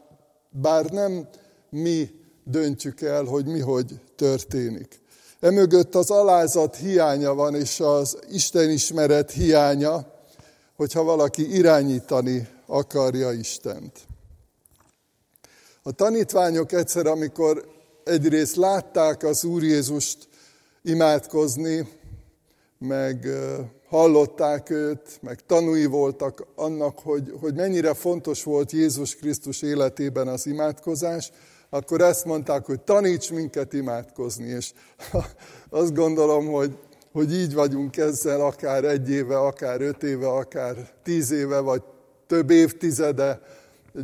bár 0.50 0.86
nem 0.86 1.28
mi 1.70 2.10
döntjük 2.44 3.02
el, 3.02 3.24
hogy 3.24 3.46
mi 3.46 3.60
hogy 3.60 4.02
történik. 4.16 5.02
Emögött 5.40 5.96
az 5.96 6.12
alázat 6.12 6.76
hiánya 6.76 7.34
van, 7.34 7.56
és 7.56 7.80
az 7.80 8.18
Isten 8.30 8.70
ismeret 8.70 9.32
hiánya, 9.32 10.12
hogyha 10.76 11.04
valaki 11.04 11.56
irányítani 11.56 12.48
akarja 12.66 13.32
Istent. 13.32 14.00
A 15.84 15.92
tanítványok 15.92 16.72
egyszer, 16.72 17.08
amikor 17.08 17.68
egyrészt 18.04 18.56
látták 18.56 19.24
az 19.24 19.44
Úr 19.44 19.64
Jézust 19.64 20.28
imádkozni, 20.82 21.88
meg 22.80 23.28
hallották 23.88 24.70
őt, 24.70 25.20
meg 25.22 25.46
tanúi 25.46 25.86
voltak 25.86 26.48
annak, 26.56 27.00
hogy, 27.00 27.34
hogy 27.40 27.54
mennyire 27.54 27.94
fontos 27.94 28.44
volt 28.44 28.72
Jézus 28.72 29.16
Krisztus 29.16 29.62
életében 29.62 30.28
az 30.28 30.46
imádkozás, 30.46 31.32
akkor 31.70 32.02
ezt 32.02 32.26
mondták, 32.26 32.66
hogy 32.66 32.82
taníts 32.82 33.32
minket 33.32 33.74
imádkozni, 33.74 34.48
és 34.48 34.72
azt 35.70 35.94
gondolom, 35.94 36.48
hogy, 36.48 36.78
hogy 37.12 37.34
így 37.34 37.54
vagyunk 37.54 37.98
ezzel 37.98 38.42
akár 38.42 38.84
egy 38.84 39.10
éve, 39.10 39.38
akár 39.38 39.82
öt 39.82 40.04
éve, 40.04 40.28
akár 40.28 40.76
tíz 41.04 41.32
éve, 41.32 41.60
vagy 41.60 41.82
több 42.28 42.50
évtizede 42.50 43.42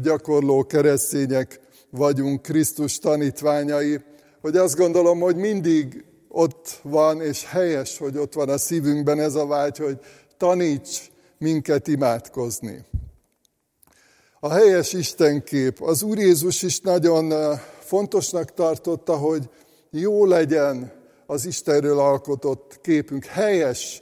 gyakorló 0.02 0.66
keresztények 0.66 1.60
vagyunk 1.90 2.42
Krisztus 2.42 2.98
tanítványai, 2.98 4.00
hogy 4.42 4.58
azt 4.58 4.76
gondolom, 4.76 5.20
hogy 5.20 5.36
mindig 5.36 6.06
ott 6.36 6.80
van, 6.82 7.22
és 7.22 7.46
helyes, 7.46 7.98
hogy 7.98 8.18
ott 8.18 8.34
van 8.34 8.50
a 8.50 8.58
szívünkben 8.58 9.20
ez 9.20 9.36
a 9.36 9.46
vágy, 9.46 9.78
hogy 9.78 10.00
taníts 10.38 11.12
minket 11.38 11.88
imádkozni. 11.88 12.86
A 14.40 14.52
helyes 14.52 14.94
Istenkép. 14.94 15.82
Az 15.82 16.04
Úr 16.04 16.18
Jézus 16.18 16.62
is 16.62 16.80
nagyon 16.80 17.58
fontosnak 17.80 18.54
tartotta, 18.54 19.18
hogy 19.18 19.50
jó 19.90 20.26
legyen 20.26 20.92
az 21.26 21.46
Istenről 21.46 22.00
alkotott 22.00 22.80
képünk, 22.82 23.26
helyes, 23.26 24.02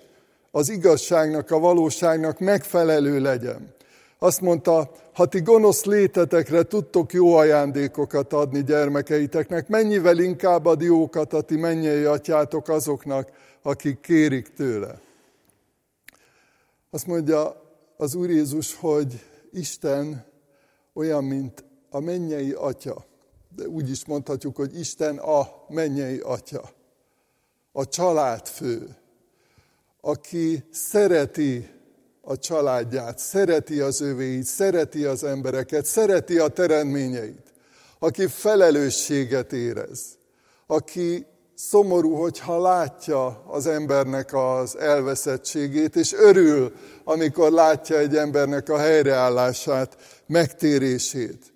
az 0.52 0.70
igazságnak, 0.70 1.52
a 1.52 1.60
valóságnak 1.60 2.40
megfelelő 2.40 3.20
legyen. 3.20 3.74
Azt 4.24 4.42
mondta, 4.42 4.92
ha 5.14 5.26
ti 5.26 5.42
gonosz 5.42 5.84
létetekre 5.84 6.64
tudtok 6.64 7.14
jó 7.14 7.36
ajándékokat 7.36 8.34
adni 8.34 8.64
gyermekeiteknek, 8.64 9.68
mennyivel 9.68 10.20
inkább 10.20 10.66
ad 10.66 10.82
jókat 10.82 11.34
a 11.34 11.42
ti 11.42 11.56
mennyei 11.56 12.04
atyátok 12.04 12.70
azoknak, 12.70 13.32
akik 13.62 14.00
kérik 14.00 14.54
tőle. 14.54 15.02
Azt 16.90 17.08
mondja 17.08 17.62
az 17.98 18.16
Úr 18.16 18.30
Jézus, 18.30 18.76
hogy 18.76 19.20
Isten 19.52 20.26
olyan, 20.94 21.24
mint 21.24 21.64
a 21.90 22.00
mennyei 22.00 22.52
atya. 22.52 23.06
De 23.56 23.68
úgy 23.68 23.90
is 23.90 24.06
mondhatjuk, 24.06 24.56
hogy 24.56 24.80
Isten 24.80 25.18
a 25.18 25.48
mennyei 25.68 26.20
atya. 26.20 26.62
A 27.72 27.88
családfő, 27.88 28.96
aki 30.02 30.64
szereti 30.72 31.70
a 32.22 32.38
családját, 32.38 33.20
szereti 33.20 33.80
az 33.80 34.02
övéit, 34.02 34.44
szereti 34.44 35.04
az 35.04 35.24
embereket, 35.24 35.86
szereti 35.86 36.38
a 36.38 36.48
teremtményeit, 36.48 37.54
aki 38.00 38.28
felelősséget 38.28 39.54
érez, 39.54 40.00
aki 40.68 41.26
szomorú, 41.56 42.14
hogyha 42.14 42.62
látja 42.62 43.44
az 43.48 43.68
embernek 43.68 44.34
az 44.34 44.78
elveszettségét, 44.78 45.96
és 45.96 46.14
örül, 46.14 46.74
amikor 47.04 47.52
látja 47.52 47.98
egy 47.98 48.16
embernek 48.16 48.70
a 48.70 48.78
helyreállását, 48.78 49.98
megtérését. 50.26 51.54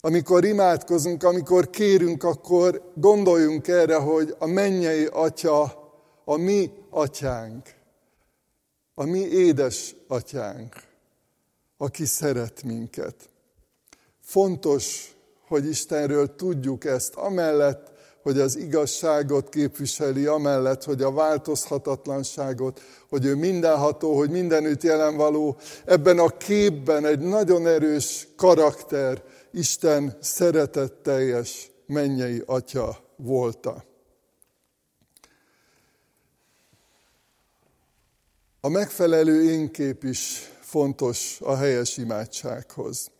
Amikor 0.00 0.44
imádkozunk, 0.44 1.22
amikor 1.22 1.70
kérünk, 1.70 2.24
akkor 2.24 2.92
gondoljunk 2.94 3.68
erre, 3.68 3.96
hogy 3.96 4.34
a 4.38 4.46
mennyei 4.46 5.08
atya 5.12 5.62
a 6.24 6.36
mi 6.36 6.70
atyánk, 6.90 7.77
a 8.98 9.04
mi 9.04 9.18
édes 9.18 9.94
atyánk, 10.08 10.74
aki 11.76 12.04
szeret 12.04 12.62
minket. 12.62 13.14
Fontos, 14.20 15.14
hogy 15.46 15.66
Istenről 15.66 16.36
tudjuk 16.36 16.84
ezt, 16.84 17.14
amellett, 17.14 17.90
hogy 18.22 18.38
az 18.38 18.56
igazságot 18.56 19.48
képviseli, 19.48 20.26
amellett, 20.26 20.84
hogy 20.84 21.02
a 21.02 21.12
változhatatlanságot, 21.12 22.80
hogy 23.08 23.24
ő 23.24 23.34
mindenható, 23.34 24.16
hogy 24.16 24.30
mindenütt 24.30 24.82
jelen 24.82 25.16
való. 25.16 25.56
Ebben 25.84 26.18
a 26.18 26.28
képben 26.28 27.04
egy 27.04 27.20
nagyon 27.20 27.66
erős 27.66 28.28
karakter, 28.36 29.22
Isten 29.52 30.16
szeretetteljes 30.20 31.70
mennyei 31.86 32.42
atya 32.46 32.98
volta. 33.16 33.84
A 38.68 38.70
megfelelő 38.70 39.50
énkép 39.50 40.04
is 40.04 40.52
fontos 40.60 41.38
a 41.40 41.56
helyes 41.56 41.96
imádsághoz. 41.96 43.10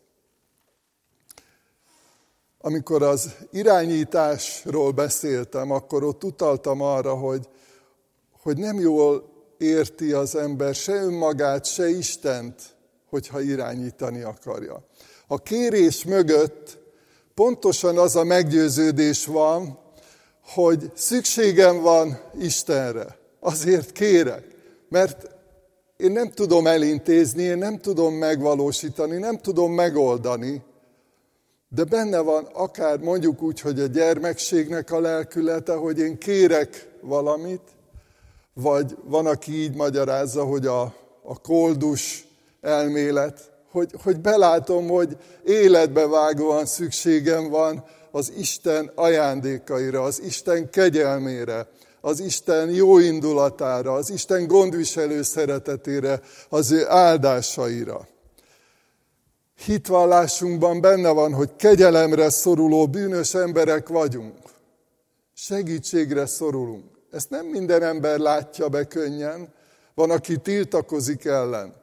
Amikor 2.60 3.02
az 3.02 3.34
irányításról 3.50 4.90
beszéltem, 4.90 5.70
akkor 5.70 6.04
ott 6.04 6.24
utaltam 6.24 6.80
arra, 6.80 7.14
hogy, 7.14 7.48
hogy 8.42 8.56
nem 8.56 8.80
jól 8.80 9.32
érti 9.58 10.12
az 10.12 10.34
ember 10.34 10.74
se 10.74 10.92
önmagát, 10.92 11.64
se 11.64 11.88
Istent, 11.88 12.62
hogyha 13.10 13.40
irányítani 13.40 14.22
akarja. 14.22 14.86
A 15.26 15.42
kérés 15.42 16.04
mögött 16.04 16.78
pontosan 17.34 17.98
az 17.98 18.16
a 18.16 18.24
meggyőződés 18.24 19.26
van, 19.26 19.78
hogy 20.42 20.92
szükségem 20.94 21.80
van 21.80 22.20
Istenre. 22.38 23.18
Azért 23.40 23.92
kérek, 23.92 24.56
mert 24.88 25.36
én 25.98 26.12
nem 26.12 26.30
tudom 26.30 26.66
elintézni, 26.66 27.42
én 27.42 27.58
nem 27.58 27.78
tudom 27.78 28.14
megvalósítani, 28.14 29.16
nem 29.16 29.38
tudom 29.38 29.72
megoldani, 29.72 30.62
de 31.68 31.84
benne 31.84 32.18
van 32.20 32.44
akár 32.52 32.98
mondjuk 32.98 33.42
úgy, 33.42 33.60
hogy 33.60 33.80
a 33.80 33.86
gyermekségnek 33.86 34.90
a 34.90 35.00
lelkülete, 35.00 35.74
hogy 35.74 35.98
én 35.98 36.18
kérek 36.18 36.88
valamit, 37.00 37.62
vagy 38.54 38.96
van, 39.04 39.26
aki 39.26 39.52
így 39.52 39.74
magyarázza, 39.74 40.44
hogy 40.44 40.66
a, 40.66 40.82
a 41.22 41.40
koldus 41.40 42.28
elmélet, 42.60 43.52
hogy, 43.70 43.90
hogy 44.02 44.20
belátom, 44.20 44.88
hogy 44.88 45.16
életbe 45.44 46.06
vágóan 46.06 46.66
szükségem 46.66 47.48
van 47.48 47.84
az 48.10 48.32
Isten 48.38 48.90
ajándékaira, 48.94 50.02
az 50.02 50.22
Isten 50.22 50.70
kegyelmére, 50.70 51.68
az 52.00 52.20
Isten 52.20 52.70
jó 52.70 52.98
indulatára, 52.98 53.92
az 53.92 54.10
Isten 54.10 54.46
gondviselő 54.46 55.22
szeretetére, 55.22 56.20
az 56.48 56.70
ő 56.70 56.88
áldásaira 56.88 58.08
hitvallásunkban 59.64 60.80
benne 60.80 61.10
van, 61.10 61.32
hogy 61.32 61.56
kegyelemre 61.56 62.30
szoruló 62.30 62.86
bűnös 62.86 63.34
emberek 63.34 63.88
vagyunk. 63.88 64.36
Segítségre 65.34 66.26
szorulunk. 66.26 66.84
Ezt 67.10 67.30
nem 67.30 67.46
minden 67.46 67.82
ember 67.82 68.18
látja 68.18 68.68
be 68.68 68.84
könnyen, 68.84 69.52
van, 69.94 70.10
aki 70.10 70.36
tiltakozik 70.36 71.24
ellen. 71.24 71.74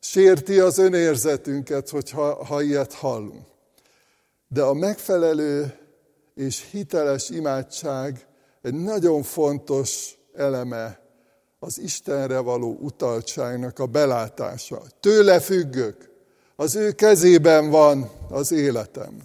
Sérti 0.00 0.58
az 0.58 0.78
önérzetünket, 0.78 1.88
hogyha 1.88 2.44
ha 2.44 2.62
ilyet 2.62 2.92
hallunk. 2.92 3.46
De 4.48 4.62
a 4.62 4.72
megfelelő 4.72 5.78
és 6.34 6.68
hiteles 6.70 7.30
imádság 7.30 8.26
egy 8.62 8.74
nagyon 8.74 9.22
fontos 9.22 10.18
eleme 10.34 11.00
az 11.58 11.78
Istenre 11.78 12.38
való 12.38 12.78
utaltságnak 12.80 13.78
a 13.78 13.86
belátása. 13.86 14.82
Tőle 15.00 15.40
függök, 15.40 16.10
az 16.56 16.74
ő 16.74 16.92
kezében 16.92 17.70
van 17.70 18.10
az 18.28 18.52
életem. 18.52 19.16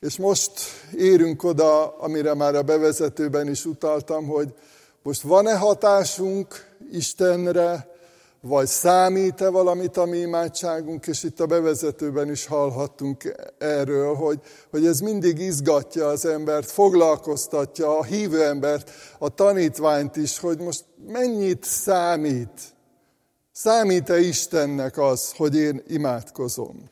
És 0.00 0.16
most 0.16 0.52
érünk 0.96 1.44
oda, 1.44 1.96
amire 1.96 2.34
már 2.34 2.54
a 2.54 2.62
bevezetőben 2.62 3.48
is 3.48 3.64
utaltam, 3.64 4.26
hogy 4.26 4.54
most 5.02 5.22
van-e 5.22 5.56
hatásunk 5.56 6.76
Istenre, 6.90 7.97
vagy 8.40 8.66
számít-e 8.66 9.48
valamit 9.48 9.96
a 9.96 10.04
mi 10.04 10.16
imádságunk, 10.16 11.06
és 11.06 11.22
itt 11.22 11.40
a 11.40 11.46
bevezetőben 11.46 12.30
is 12.30 12.46
hallhattunk 12.46 13.34
erről, 13.58 14.14
hogy, 14.14 14.40
hogy 14.70 14.86
ez 14.86 15.00
mindig 15.00 15.38
izgatja 15.38 16.06
az 16.06 16.26
embert, 16.26 16.70
foglalkoztatja 16.70 17.98
a 17.98 18.04
hívő 18.04 18.44
embert, 18.44 18.90
a 19.18 19.28
tanítványt 19.28 20.16
is, 20.16 20.38
hogy 20.38 20.58
most 20.58 20.84
mennyit 21.06 21.64
számít 21.64 22.76
Számít-e 23.60 24.18
Istennek 24.18 24.98
az, 24.98 25.32
hogy 25.36 25.56
én 25.56 25.82
imádkozom? 25.86 26.90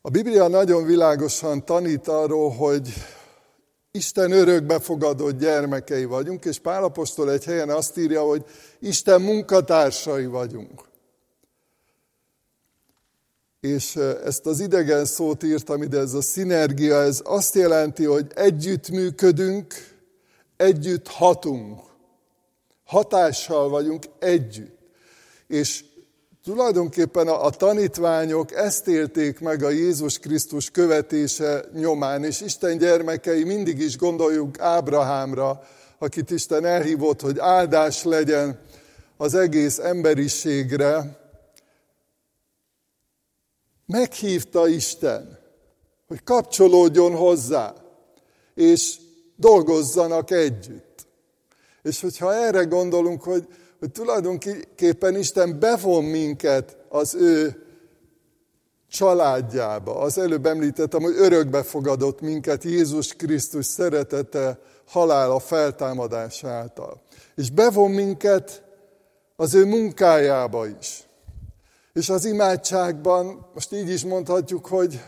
A 0.00 0.10
Biblia 0.10 0.48
nagyon 0.48 0.84
világosan 0.84 1.64
tanít 1.64 2.08
arról, 2.08 2.50
hogy 2.50 2.92
Isten 3.98 4.32
örökbefogadott 4.32 5.38
gyermekei 5.38 6.04
vagyunk, 6.04 6.44
és 6.44 6.58
Pálapostól 6.58 7.30
egy 7.30 7.44
helyen 7.44 7.70
azt 7.70 7.98
írja, 7.98 8.22
hogy 8.22 8.44
Isten 8.78 9.22
munkatársai 9.22 10.26
vagyunk. 10.26 10.84
És 13.60 13.96
ezt 14.24 14.46
az 14.46 14.60
idegen 14.60 15.04
szót 15.04 15.42
írtam 15.42 15.82
ide, 15.82 15.98
ez 15.98 16.14
a 16.14 16.22
szinergia, 16.22 17.00
ez 17.00 17.20
azt 17.24 17.54
jelenti, 17.54 18.04
hogy 18.04 18.26
együtt 18.34 18.88
működünk, 18.88 19.74
együtt 20.56 21.08
hatunk 21.08 21.80
hatással 22.84 23.68
vagyunk 23.68 24.04
együtt. 24.18 24.78
És 25.46 25.84
tulajdonképpen 26.48 27.28
a, 27.28 27.44
a 27.44 27.50
tanítványok 27.50 28.52
ezt 28.52 28.88
élték 28.88 29.40
meg 29.40 29.62
a 29.62 29.68
Jézus 29.68 30.18
Krisztus 30.18 30.70
követése 30.70 31.64
nyomán, 31.72 32.24
és 32.24 32.40
Isten 32.40 32.78
gyermekei 32.78 33.44
mindig 33.44 33.78
is 33.78 33.96
gondoljuk 33.96 34.60
Ábrahámra, 34.60 35.62
akit 35.98 36.30
Isten 36.30 36.64
elhívott, 36.64 37.20
hogy 37.20 37.38
áldás 37.38 38.04
legyen 38.04 38.60
az 39.16 39.34
egész 39.34 39.78
emberiségre. 39.78 41.18
Meghívta 43.86 44.68
Isten 44.68 45.38
hogy 46.06 46.22
kapcsolódjon 46.22 47.16
hozzá, 47.16 47.74
és 48.54 48.96
dolgozzanak 49.36 50.30
együtt. 50.30 51.06
És 51.82 52.00
hogyha 52.00 52.34
erre 52.34 52.62
gondolunk, 52.62 53.22
hogy, 53.22 53.46
hogy 53.78 53.90
tulajdonképpen 53.90 55.16
Isten 55.16 55.58
bevon 55.58 56.04
minket 56.04 56.76
az 56.88 57.14
ő 57.14 57.62
családjába. 58.90 59.98
Az 59.98 60.18
előbb 60.18 60.46
említettem, 60.46 61.02
hogy 61.02 61.14
örökbe 61.16 61.62
fogadott 61.62 62.20
minket 62.20 62.64
Jézus 62.64 63.14
Krisztus 63.14 63.66
szeretete, 63.66 64.58
halála, 64.86 65.38
feltámadás 65.38 66.44
által. 66.44 67.00
És 67.34 67.50
bevon 67.50 67.90
minket 67.90 68.62
az 69.36 69.54
ő 69.54 69.64
munkájába 69.64 70.66
is. 70.66 71.02
És 71.92 72.08
az 72.08 72.24
imádságban, 72.24 73.46
most 73.54 73.72
így 73.72 73.90
is 73.90 74.04
mondhatjuk, 74.04 74.66
hogy, 74.66 75.00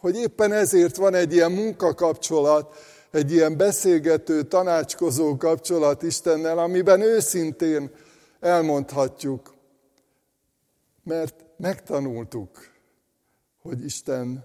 hogy 0.00 0.16
éppen 0.16 0.52
ezért 0.52 0.96
van 0.96 1.14
egy 1.14 1.32
ilyen 1.32 1.52
munkakapcsolat, 1.52 2.74
egy 3.10 3.32
ilyen 3.32 3.56
beszélgető, 3.56 4.42
tanácskozó 4.42 5.36
kapcsolat 5.36 6.02
Istennel, 6.02 6.58
amiben 6.58 7.00
őszintén 7.00 7.90
elmondhatjuk, 8.40 9.54
mert 11.04 11.44
megtanultuk, 11.56 12.70
hogy 13.62 13.84
Isten 13.84 14.44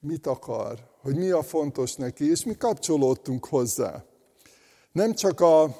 mit 0.00 0.26
akar, 0.26 0.78
hogy 1.00 1.16
mi 1.16 1.30
a 1.30 1.42
fontos 1.42 1.94
neki, 1.94 2.30
és 2.30 2.44
mi 2.44 2.56
kapcsolódtunk 2.56 3.46
hozzá. 3.46 4.04
Nem 4.92 5.14
csak 5.14 5.40
a 5.40 5.76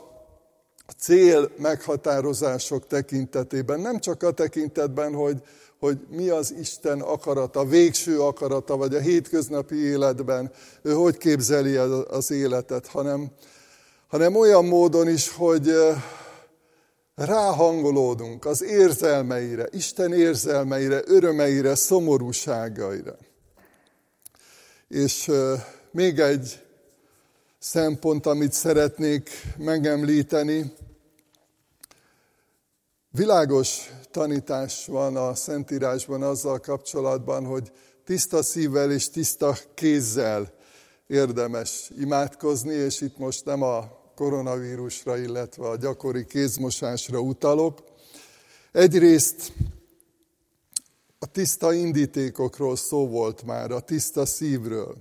cél 0.98 1.50
meghatározások 1.59 2.87
tekintetében, 2.87 3.80
nem 3.80 3.98
csak 3.98 4.22
a 4.22 4.30
tekintetben, 4.30 5.14
hogy, 5.14 5.42
hogy 5.81 5.99
mi 6.09 6.29
az 6.29 6.55
Isten 6.61 7.01
akarata, 7.01 7.64
végső 7.64 8.21
akarata, 8.21 8.77
vagy 8.77 8.95
a 8.95 9.01
hétköznapi 9.01 9.77
életben, 9.77 10.53
ő 10.83 10.93
hogy 10.93 11.16
képzeli 11.16 11.77
az 12.09 12.31
életet, 12.31 12.87
hanem, 12.87 13.31
hanem 14.09 14.37
olyan 14.37 14.64
módon 14.64 15.09
is, 15.09 15.29
hogy 15.29 15.73
ráhangolódunk 17.14 18.45
az 18.45 18.62
érzelmeire, 18.62 19.69
Isten 19.71 20.12
érzelmeire, 20.12 21.03
örömeire, 21.07 21.75
szomorúságaira. 21.75 23.16
És 24.88 25.31
még 25.90 26.19
egy 26.19 26.62
szempont, 27.59 28.27
amit 28.27 28.53
szeretnék 28.53 29.31
megemlíteni. 29.57 30.73
Világos 33.12 33.90
tanítás 34.11 34.87
van 34.87 35.16
a 35.16 35.35
Szentírásban 35.35 36.23
azzal 36.23 36.59
kapcsolatban, 36.59 37.44
hogy 37.44 37.73
tiszta 38.05 38.42
szívvel 38.42 38.90
és 38.92 39.11
tiszta 39.11 39.57
kézzel 39.75 40.53
érdemes 41.07 41.90
imádkozni, 41.99 42.75
és 42.75 43.01
itt 43.01 43.18
most 43.18 43.44
nem 43.44 43.62
a 43.62 43.85
koronavírusra, 44.14 45.16
illetve 45.16 45.68
a 45.68 45.77
gyakori 45.77 46.27
kézmosásra 46.27 47.20
utalok. 47.20 47.83
Egyrészt 48.73 49.53
a 51.18 51.27
tiszta 51.27 51.73
indítékokról 51.73 52.77
szó 52.77 53.09
volt 53.09 53.42
már, 53.42 53.70
a 53.70 53.81
tiszta 53.81 54.27
szívről. 54.27 54.96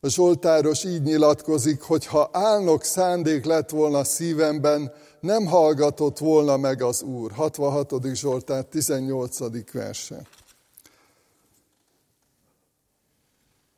A 0.00 0.08
Zsoltáros 0.08 0.84
így 0.84 1.02
nyilatkozik, 1.02 1.80
hogy 1.80 2.06
ha 2.06 2.30
álnok 2.32 2.84
szándék 2.84 3.44
lett 3.44 3.70
volna 3.70 4.04
szívemben, 4.04 4.92
nem 5.20 5.46
hallgatott 5.46 6.18
volna 6.18 6.56
meg 6.56 6.82
az 6.82 7.02
Úr. 7.02 7.32
66. 7.32 7.92
Zsoltár 8.14 8.64
18. 8.64 9.72
verse. 9.72 10.26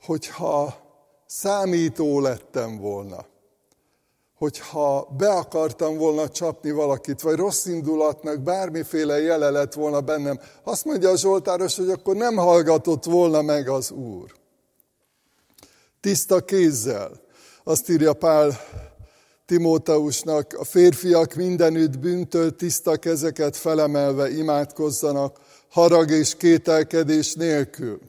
Hogyha 0.02 0.76
számító 1.26 2.20
lettem 2.20 2.78
volna, 2.78 3.26
hogyha 4.38 5.08
be 5.16 5.28
akartam 5.28 5.96
volna 5.96 6.28
csapni 6.28 6.70
valakit, 6.70 7.20
vagy 7.20 7.36
rossz 7.36 7.66
indulatnak 7.66 8.40
bármiféle 8.40 9.20
jele 9.20 9.50
lett 9.50 9.72
volna 9.72 10.00
bennem, 10.00 10.40
azt 10.62 10.84
mondja 10.84 11.10
a 11.10 11.16
Zsoltáros, 11.16 11.76
hogy 11.76 11.90
akkor 11.90 12.16
nem 12.16 12.36
hallgatott 12.36 13.04
volna 13.04 13.42
meg 13.42 13.68
az 13.68 13.90
Úr. 13.90 14.34
Tiszta 16.00 16.40
kézzel. 16.40 17.10
Azt 17.64 17.88
írja 17.88 18.12
Pál 18.12 18.52
Timóteusnak, 19.48 20.52
a 20.52 20.64
férfiak 20.64 21.34
mindenütt 21.34 21.98
bűntől 21.98 22.56
tiszta 22.56 22.96
kezeket 22.96 23.56
felemelve 23.56 24.30
imádkozzanak, 24.30 25.40
harag 25.68 26.10
és 26.10 26.36
kételkedés 26.36 27.34
nélkül. 27.34 28.00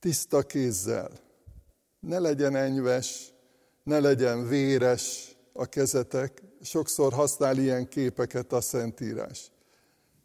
Tiszta 0.00 0.42
kézzel. 0.42 1.10
Ne 2.00 2.18
legyen 2.18 2.56
enyves, 2.56 3.32
ne 3.82 3.98
legyen 3.98 4.48
véres 4.48 5.36
a 5.52 5.66
kezetek. 5.66 6.42
Sokszor 6.60 7.12
használ 7.12 7.58
ilyen 7.58 7.88
képeket 7.88 8.52
a 8.52 8.60
Szentírás. 8.60 9.50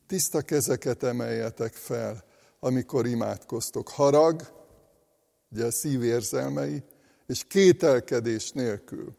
Tiszta 0.07 0.41
kezeket 0.41 1.03
emeljetek 1.03 1.73
fel, 1.73 2.23
amikor 2.59 3.07
imádkoztok. 3.07 3.89
Harag, 3.89 4.41
ugye 5.51 5.65
a 5.65 5.71
szív 5.71 6.03
érzelmei, 6.03 6.83
és 7.27 7.43
kételkedés 7.47 8.51
nélkül. 8.51 9.15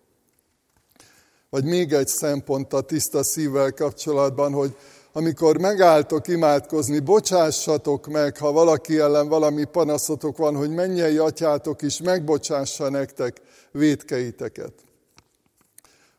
Vagy 1.51 1.65
még 1.65 1.93
egy 1.93 2.09
szempont 2.09 2.73
a 2.73 2.81
tiszta 2.81 3.23
szívvel 3.23 3.73
kapcsolatban, 3.73 4.53
hogy 4.53 4.77
amikor 5.13 5.59
megálltok 5.59 6.29
imádkozni, 6.29 6.99
bocsássatok 6.99 8.07
meg, 8.07 8.37
ha 8.37 8.53
valaki 8.53 8.99
ellen 8.99 9.29
valami 9.29 9.65
panaszotok 9.65 10.37
van, 10.37 10.57
hogy 10.57 10.71
mennyei 10.71 11.17
atyátok 11.17 11.83
is 11.83 12.01
megbocsássa 12.01 12.91
nektek 12.91 13.41
védkeiteket. 13.71 14.73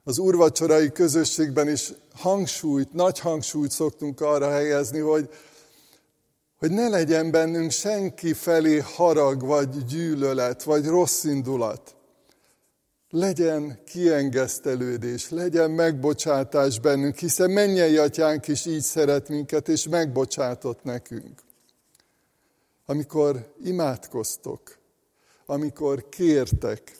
Az 0.04 0.20
úrvacsorai 0.20 0.92
közösségben 0.92 1.70
is 1.70 1.94
hangsúlyt, 2.16 2.94
nagy 2.94 3.20
hangsúlyt 3.20 3.72
szoktunk 3.72 4.22
arra 4.22 4.50
helyezni, 4.50 5.00
hogy, 5.00 5.30
hogy 6.60 6.72
ne 6.72 6.88
legyen 6.88 7.32
bennünk 7.32 7.72
senki 7.72 8.34
felé 8.34 8.78
harag, 8.78 9.46
vagy 9.46 9.86
gyűlölet, 9.86 10.64
vagy 10.64 10.86
rossz 10.86 11.24
indulat. 11.24 11.96
Legyen 13.10 13.80
kiengesztelődés, 13.86 15.30
legyen 15.30 15.72
megbocsátás 15.72 16.80
bennünk, 16.80 17.18
hiszen 17.18 17.52
mennyei 17.52 17.98
atyánk 17.98 18.48
is 18.48 18.66
így 18.66 18.82
szeret 18.82 19.30
minket, 19.30 19.68
és 19.68 19.88
megbocsátott 19.88 20.84
nekünk. 20.84 21.42
Amikor 22.86 23.54
imádkoztok, 23.64 24.78
amikor 25.46 26.10
kértek, 26.10 26.98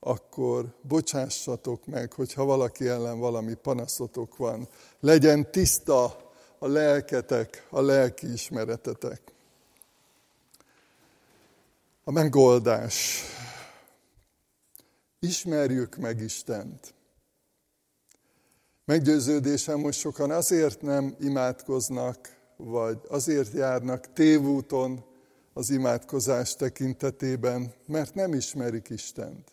akkor 0.00 0.74
bocsássatok 0.82 1.86
meg, 1.86 2.12
hogyha 2.12 2.44
valaki 2.44 2.88
ellen 2.88 3.18
valami 3.18 3.54
panaszotok 3.54 4.36
van. 4.36 4.68
Legyen 5.00 5.50
tiszta 5.50 6.23
a 6.64 6.68
lelketek, 6.68 7.66
a 7.70 7.80
lelki 7.80 8.32
ismeretetek. 8.32 9.20
A 12.04 12.10
megoldás. 12.10 13.22
Ismerjük 15.18 15.96
meg 15.96 16.20
Istent. 16.20 16.94
Meggyőződésem, 18.84 19.82
hogy 19.82 19.94
sokan 19.94 20.30
azért 20.30 20.82
nem 20.82 21.14
imádkoznak, 21.20 22.36
vagy 22.56 22.98
azért 23.08 23.52
járnak 23.52 24.12
tévúton 24.12 25.04
az 25.52 25.70
imádkozás 25.70 26.56
tekintetében, 26.56 27.72
mert 27.86 28.14
nem 28.14 28.34
ismerik 28.34 28.88
Istent. 28.88 29.50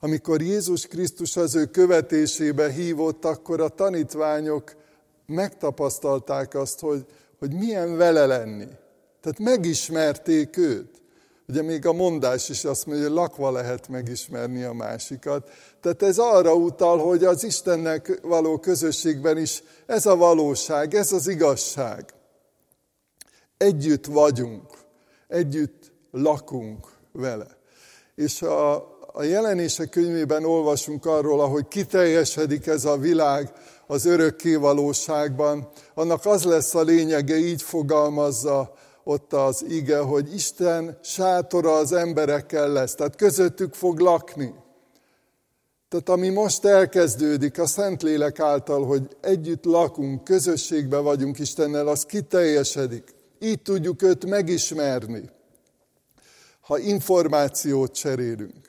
Amikor 0.00 0.42
Jézus 0.42 0.86
Krisztus 0.86 1.36
az 1.36 1.54
ő 1.54 1.66
követésébe 1.66 2.70
hívott, 2.70 3.24
akkor 3.24 3.60
a 3.60 3.68
tanítványok 3.68 4.84
megtapasztalták 5.26 6.54
azt, 6.54 6.80
hogy, 6.80 7.06
hogy 7.38 7.52
milyen 7.52 7.96
vele 7.96 8.26
lenni. 8.26 8.68
Tehát 9.20 9.38
megismerték 9.38 10.56
őt. 10.56 11.02
Ugye 11.48 11.62
még 11.62 11.86
a 11.86 11.92
mondás 11.92 12.48
is 12.48 12.64
azt 12.64 12.86
mondja, 12.86 13.04
hogy 13.04 13.14
lakva 13.14 13.50
lehet 13.50 13.88
megismerni 13.88 14.62
a 14.62 14.72
másikat. 14.72 15.50
Tehát 15.80 16.02
ez 16.02 16.18
arra 16.18 16.54
utal, 16.54 16.98
hogy 16.98 17.24
az 17.24 17.44
Istennek 17.44 18.18
való 18.22 18.58
közösségben 18.58 19.38
is 19.38 19.62
ez 19.86 20.06
a 20.06 20.16
valóság, 20.16 20.94
ez 20.94 21.12
az 21.12 21.28
igazság. 21.28 22.04
Együtt 23.56 24.06
vagyunk, 24.06 24.66
együtt 25.28 25.92
lakunk 26.10 26.86
vele. 27.12 27.46
És 28.14 28.42
a, 28.42 28.74
a 29.12 29.22
jelenések 29.22 29.88
könyvében 29.88 30.44
olvasunk 30.44 31.06
arról, 31.06 31.40
ahogy 31.40 31.68
kiteljesedik 31.68 32.66
ez 32.66 32.84
a 32.84 32.96
világ 32.96 33.52
az 33.86 34.04
örökké 34.04 34.54
valóságban. 34.54 35.68
Annak 35.94 36.26
az 36.26 36.44
lesz 36.44 36.74
a 36.74 36.82
lényege, 36.82 37.36
így 37.36 37.62
fogalmazza 37.62 38.74
ott 39.04 39.32
az 39.32 39.64
ige, 39.68 39.98
hogy 39.98 40.34
Isten 40.34 40.98
sátora 41.02 41.76
az 41.76 41.92
emberekkel 41.92 42.72
lesz, 42.72 42.94
tehát 42.94 43.16
közöttük 43.16 43.74
fog 43.74 43.98
lakni. 43.98 44.54
Tehát 45.88 46.08
ami 46.08 46.28
most 46.28 46.64
elkezdődik 46.64 47.58
a 47.58 47.66
Szentlélek 47.66 48.40
által, 48.40 48.84
hogy 48.84 49.16
együtt 49.20 49.64
lakunk, 49.64 50.24
közösségbe 50.24 50.98
vagyunk 50.98 51.38
Istennel, 51.38 51.88
az 51.88 52.04
kiteljesedik. 52.04 53.14
Így 53.38 53.62
tudjuk 53.62 54.02
őt 54.02 54.26
megismerni. 54.26 55.30
Ha 56.60 56.78
információt 56.78 57.92
cserélünk, 57.92 58.65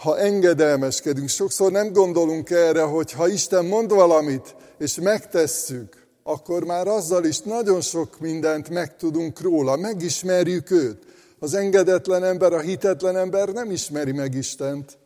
ha 0.00 0.18
engedelmeskedünk, 0.18 1.28
sokszor 1.28 1.72
nem 1.72 1.92
gondolunk 1.92 2.50
erre, 2.50 2.82
hogy 2.82 3.12
ha 3.12 3.28
Isten 3.28 3.64
mond 3.64 3.90
valamit, 3.90 4.54
és 4.78 4.94
megtesszük, 4.94 6.06
akkor 6.22 6.64
már 6.64 6.86
azzal 6.86 7.24
is 7.24 7.38
nagyon 7.38 7.80
sok 7.80 8.20
mindent 8.20 8.68
megtudunk 8.68 9.40
róla, 9.40 9.76
megismerjük 9.76 10.70
őt. 10.70 11.02
Az 11.38 11.54
engedetlen 11.54 12.24
ember, 12.24 12.52
a 12.52 12.60
hitetlen 12.60 13.16
ember 13.16 13.48
nem 13.48 13.70
ismeri 13.70 14.12
meg 14.12 14.34
Istent. 14.34 14.98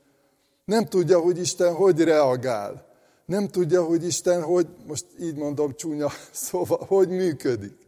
Nem 0.64 0.84
tudja, 0.86 1.18
hogy 1.18 1.38
Isten 1.38 1.74
hogy 1.74 2.00
reagál. 2.00 2.86
Nem 3.26 3.48
tudja, 3.48 3.82
hogy 3.82 4.06
Isten 4.06 4.42
hogy, 4.42 4.66
most 4.86 5.06
így 5.20 5.36
mondom 5.36 5.74
csúnya 5.76 6.10
szóval, 6.32 6.84
hogy 6.86 7.08
működik. 7.08 7.83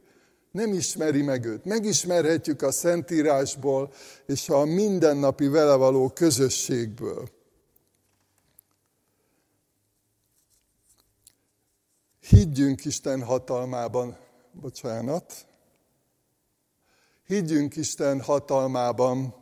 Nem 0.56 0.72
ismeri 0.72 1.22
meg 1.22 1.44
őt. 1.44 1.64
Megismerhetjük 1.64 2.62
a 2.62 2.70
Szentírásból 2.70 3.92
és 4.26 4.48
a 4.48 4.64
mindennapi 4.64 5.46
vele 5.46 5.74
való 5.74 6.08
közösségből. 6.08 7.28
Higgyünk 12.20 12.84
Isten 12.84 13.22
hatalmában, 13.22 14.16
bocsánat, 14.52 15.46
higgyünk 17.26 17.76
Isten 17.76 18.20
hatalmában, 18.20 19.34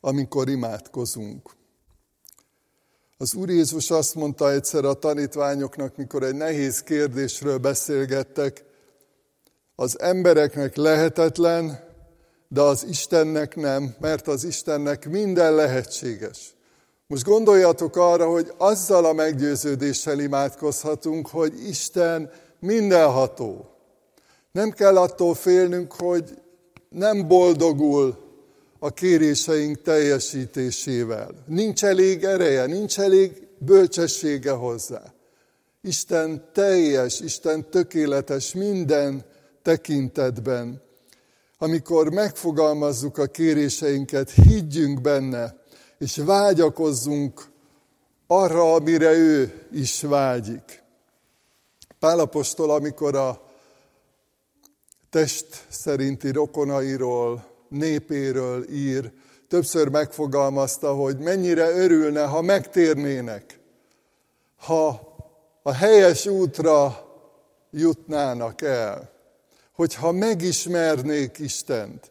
amikor 0.00 0.48
imádkozunk. 0.48 1.50
Az 3.16 3.34
Úr 3.34 3.48
Jézus 3.48 3.90
azt 3.90 4.14
mondta 4.14 4.50
egyszer 4.50 4.84
a 4.84 4.94
tanítványoknak, 4.94 5.96
mikor 5.96 6.22
egy 6.22 6.34
nehéz 6.34 6.82
kérdésről 6.82 7.58
beszélgettek, 7.58 8.72
az 9.76 10.00
embereknek 10.00 10.76
lehetetlen, 10.76 11.84
de 12.48 12.60
az 12.60 12.86
Istennek 12.88 13.56
nem, 13.56 13.94
mert 14.00 14.28
az 14.28 14.44
Istennek 14.44 15.08
minden 15.08 15.54
lehetséges. 15.54 16.54
Most 17.06 17.24
gondoljatok 17.24 17.96
arra, 17.96 18.28
hogy 18.28 18.52
azzal 18.56 19.04
a 19.04 19.12
meggyőződéssel 19.12 20.18
imádkozhatunk, 20.18 21.28
hogy 21.28 21.68
Isten 21.68 22.30
mindenható. 22.60 23.68
Nem 24.52 24.70
kell 24.70 24.96
attól 24.96 25.34
félnünk, 25.34 25.92
hogy 25.92 26.38
nem 26.88 27.28
boldogul 27.28 28.16
a 28.78 28.90
kéréseink 28.90 29.82
teljesítésével. 29.82 31.30
Nincs 31.46 31.84
elég 31.84 32.24
ereje, 32.24 32.66
nincs 32.66 32.98
elég 32.98 33.48
bölcsessége 33.58 34.50
hozzá. 34.50 35.02
Isten 35.82 36.48
teljes, 36.52 37.20
Isten 37.20 37.70
tökéletes 37.70 38.52
minden 38.52 39.24
tekintetben. 39.64 40.82
Amikor 41.58 42.10
megfogalmazzuk 42.10 43.18
a 43.18 43.26
kéréseinket, 43.26 44.30
higgyünk 44.30 45.00
benne, 45.00 45.56
és 45.98 46.16
vágyakozzunk 46.16 47.44
arra, 48.26 48.74
amire 48.74 49.12
ő 49.12 49.66
is 49.72 50.02
vágyik. 50.02 50.82
Pálapostól, 51.98 52.70
amikor 52.70 53.16
a 53.16 53.42
test 55.10 55.66
szerinti 55.68 56.30
rokonairól, 56.30 57.44
népéről 57.68 58.70
ír, 58.70 59.12
többször 59.48 59.88
megfogalmazta, 59.88 60.94
hogy 60.94 61.18
mennyire 61.18 61.70
örülne, 61.70 62.24
ha 62.24 62.42
megtérnének, 62.42 63.60
ha 64.56 65.12
a 65.62 65.72
helyes 65.72 66.26
útra 66.26 67.08
jutnának 67.70 68.62
el, 68.62 69.13
hogyha 69.74 70.12
megismernék 70.12 71.38
Istent. 71.38 72.10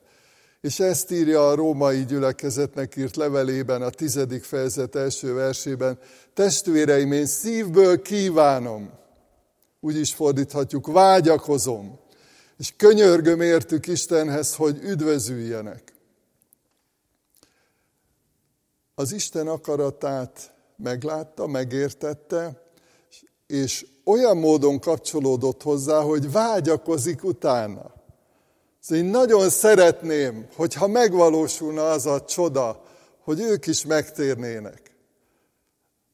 És 0.62 0.80
ezt 0.80 1.12
írja 1.12 1.50
a 1.50 1.56
római 1.56 2.06
gyülekezetnek 2.06 2.96
írt 2.96 3.16
levelében, 3.16 3.82
a 3.82 3.90
tizedik 3.90 4.44
fejezet 4.44 4.96
első 4.96 5.34
versében. 5.34 6.00
Testvéreim, 6.34 7.12
én 7.12 7.26
szívből 7.26 8.02
kívánom, 8.02 8.92
úgy 9.80 9.98
is 9.98 10.14
fordíthatjuk, 10.14 10.88
vágyakozom, 10.88 12.00
és 12.58 12.74
könyörgöm 12.78 13.42
értük 13.42 13.88
Istenhez, 13.88 14.56
hogy 14.56 14.80
üdvözüljenek. 14.84 15.94
Az 18.96 19.12
Isten 19.12 19.48
akaratát 19.48 20.54
meglátta, 20.76 21.48
megértette, 21.48 22.63
és 23.54 23.86
olyan 24.06 24.38
módon 24.38 24.80
kapcsolódott 24.80 25.62
hozzá, 25.62 26.02
hogy 26.02 26.32
vágyakozik 26.32 27.24
utána. 27.24 27.92
Szóval 28.80 29.04
én 29.04 29.10
nagyon 29.10 29.50
szeretném, 29.50 30.48
hogyha 30.56 30.88
megvalósulna 30.88 31.90
az 31.92 32.06
a 32.06 32.26
csoda, 32.26 32.84
hogy 33.24 33.40
ők 33.40 33.68
is 33.68 33.86
megtérnének. 33.86 34.82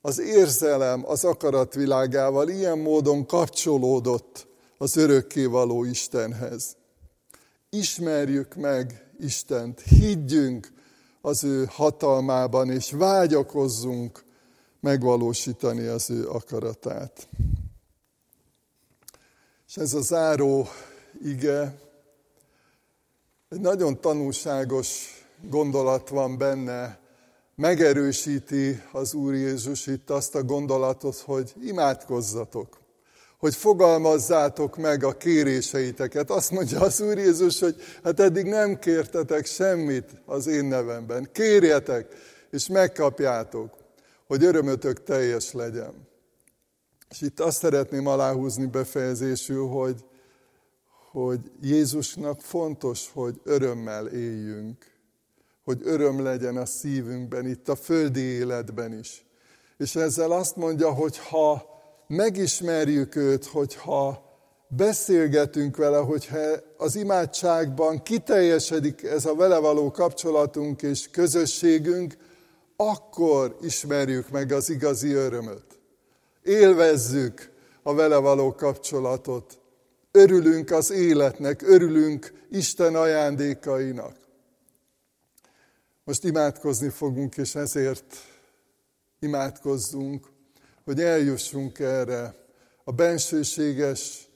Az 0.02 0.20
érzelem 0.20 1.04
az 1.06 1.24
akaratvilágával 1.24 2.50
ilyen 2.50 2.78
módon 2.78 3.26
kapcsolódott 3.26 4.48
az 4.78 4.98
örökkévaló 4.98 5.84
Istenhez. 5.84 6.76
Ismerjük 7.70 8.56
meg 8.56 9.12
Istent, 9.20 9.82
higgyünk 9.82 10.72
az 11.22 11.44
ő 11.44 11.68
hatalmában, 11.70 12.70
és 12.70 12.92
vágyakozzunk 12.92 14.24
megvalósítani 14.80 15.86
az 15.86 16.10
ő 16.10 16.28
akaratát. 16.28 17.28
És 19.68 19.76
ez 19.76 19.94
a 19.94 20.02
záró 20.02 20.68
ige, 21.24 21.80
egy 23.50 23.60
nagyon 23.60 24.02
tanulságos 24.02 25.18
gondolat 25.42 26.10
van 26.10 26.38
benne, 26.38 27.00
megerősíti 27.56 28.82
az 28.92 29.14
Úr 29.14 29.34
Jézus 29.34 29.88
itt 29.88 30.10
azt 30.10 30.36
a 30.36 30.44
gondolatot, 30.44 31.18
hogy 31.18 31.54
imádkozzatok, 31.62 32.78
hogy 33.38 33.56
fogalmazzátok 33.56 34.78
meg 34.78 35.04
a 35.04 35.18
kéréseiteket. 35.18 36.30
Azt 36.30 36.52
mondja 36.52 36.82
az 36.82 37.02
Úr 37.02 37.18
Jézus, 37.18 37.60
hogy 37.60 37.76
hát 38.04 38.20
eddig 38.20 38.46
nem 38.46 38.80
kértetek 38.80 39.46
semmit 39.46 40.12
az 40.26 40.48
én 40.48 40.66
nevemben. 40.66 41.30
Kérjetek, 41.32 42.08
és 42.52 42.68
megkapjátok, 42.68 43.79
hogy 44.30 44.44
örömötök 44.44 45.04
teljes 45.04 45.52
legyen. 45.52 46.08
És 47.10 47.22
itt 47.22 47.40
azt 47.40 47.58
szeretném 47.58 48.08
aláhúzni 48.08 48.66
befejezésül, 48.66 49.68
hogy, 49.68 50.06
hogy 51.12 51.40
Jézusnak 51.62 52.42
fontos, 52.42 53.10
hogy 53.14 53.42
örömmel 53.44 54.08
éljünk, 54.08 54.86
hogy 55.64 55.82
öröm 55.84 56.24
legyen 56.24 56.58
a 56.58 56.66
szívünkben, 56.66 57.48
itt 57.48 57.70
a 57.70 57.76
földi 57.76 58.22
életben 58.22 59.00
is. 59.00 59.26
És 59.78 59.96
ezzel 59.96 60.32
azt 60.32 60.56
mondja, 60.56 60.94
hogy 60.94 61.18
ha 61.18 61.66
megismerjük 62.08 63.16
őt, 63.16 63.46
hogyha 63.46 64.24
beszélgetünk 64.68 65.78
vele, 65.78 65.98
hogyha 65.98 66.40
az 66.78 66.96
imádságban 66.96 68.04
kiteljesedik 68.04 69.04
ez 69.04 69.26
a 69.26 69.36
vele 69.36 69.58
való 69.58 69.92
kapcsolatunk 69.92 70.82
és 70.82 71.10
közösségünk, 71.10 72.18
akkor 72.82 73.58
ismerjük 73.62 74.30
meg 74.30 74.52
az 74.52 74.70
igazi 74.70 75.12
örömöt 75.12 75.80
élvezzük 76.50 77.52
a 77.84 77.94
vele 77.94 78.18
való 78.18 78.56
kapcsolatot. 78.56 79.60
Örülünk 80.12 80.72
az 80.72 80.92
életnek, 80.92 81.62
örülünk 81.62 82.34
Isten 82.50 82.96
ajándékainak. 82.96 84.18
Most 86.04 86.24
imádkozni 86.24 86.90
fogunk, 86.90 87.38
és 87.38 87.56
ezért 87.56 88.16
imádkozzunk, 89.20 90.28
hogy 90.84 91.02
eljussunk 91.02 91.80
erre 91.80 92.36
a 92.84 92.92
bensőséges 92.92 94.28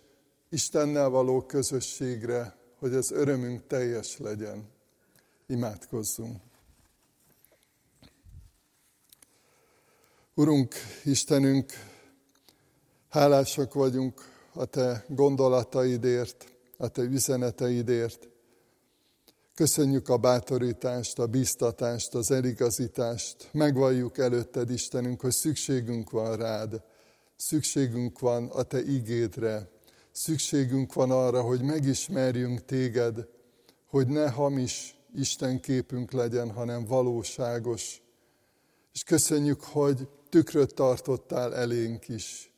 Istennel 0.49 1.09
való 1.09 1.41
közösségre, 1.41 2.55
hogy 2.79 2.93
az 2.93 3.11
örömünk 3.11 3.67
teljes 3.67 4.17
legyen. 4.17 4.69
Imádkozzunk. 5.47 6.41
Urunk, 10.35 10.73
Istenünk, 11.03 11.71
Hálásak 13.09 13.73
vagyunk 13.73 14.21
a 14.53 14.65
Te 14.65 15.05
gondolataidért, 15.07 16.45
a 16.77 16.87
Te 16.87 17.01
üzeneteidért. 17.01 18.29
Köszönjük 19.55 20.09
a 20.09 20.17
bátorítást, 20.17 21.19
a 21.19 21.27
biztatást, 21.27 22.13
az 22.13 22.31
eligazítást. 22.31 23.49
Megvalljuk 23.51 24.17
előtted, 24.17 24.69
Istenünk, 24.69 25.21
hogy 25.21 25.31
szükségünk 25.31 26.09
van 26.09 26.37
rád. 26.37 26.83
Szükségünk 27.35 28.19
van 28.19 28.47
a 28.47 28.63
Te 28.63 28.81
igédre. 28.83 29.69
Szükségünk 30.11 30.93
van 30.93 31.11
arra, 31.11 31.41
hogy 31.41 31.61
megismerjünk 31.61 32.65
Téged, 32.65 33.27
hogy 33.85 34.07
ne 34.07 34.29
hamis 34.29 34.97
Isten 35.15 35.59
képünk 35.59 36.11
legyen, 36.11 36.51
hanem 36.51 36.85
valóságos. 36.85 38.01
És 38.93 39.03
köszönjük, 39.03 39.63
hogy 39.63 40.07
tükröt 40.33 40.73
tartottál 40.73 41.55
elénk 41.55 42.07
is 42.07 42.53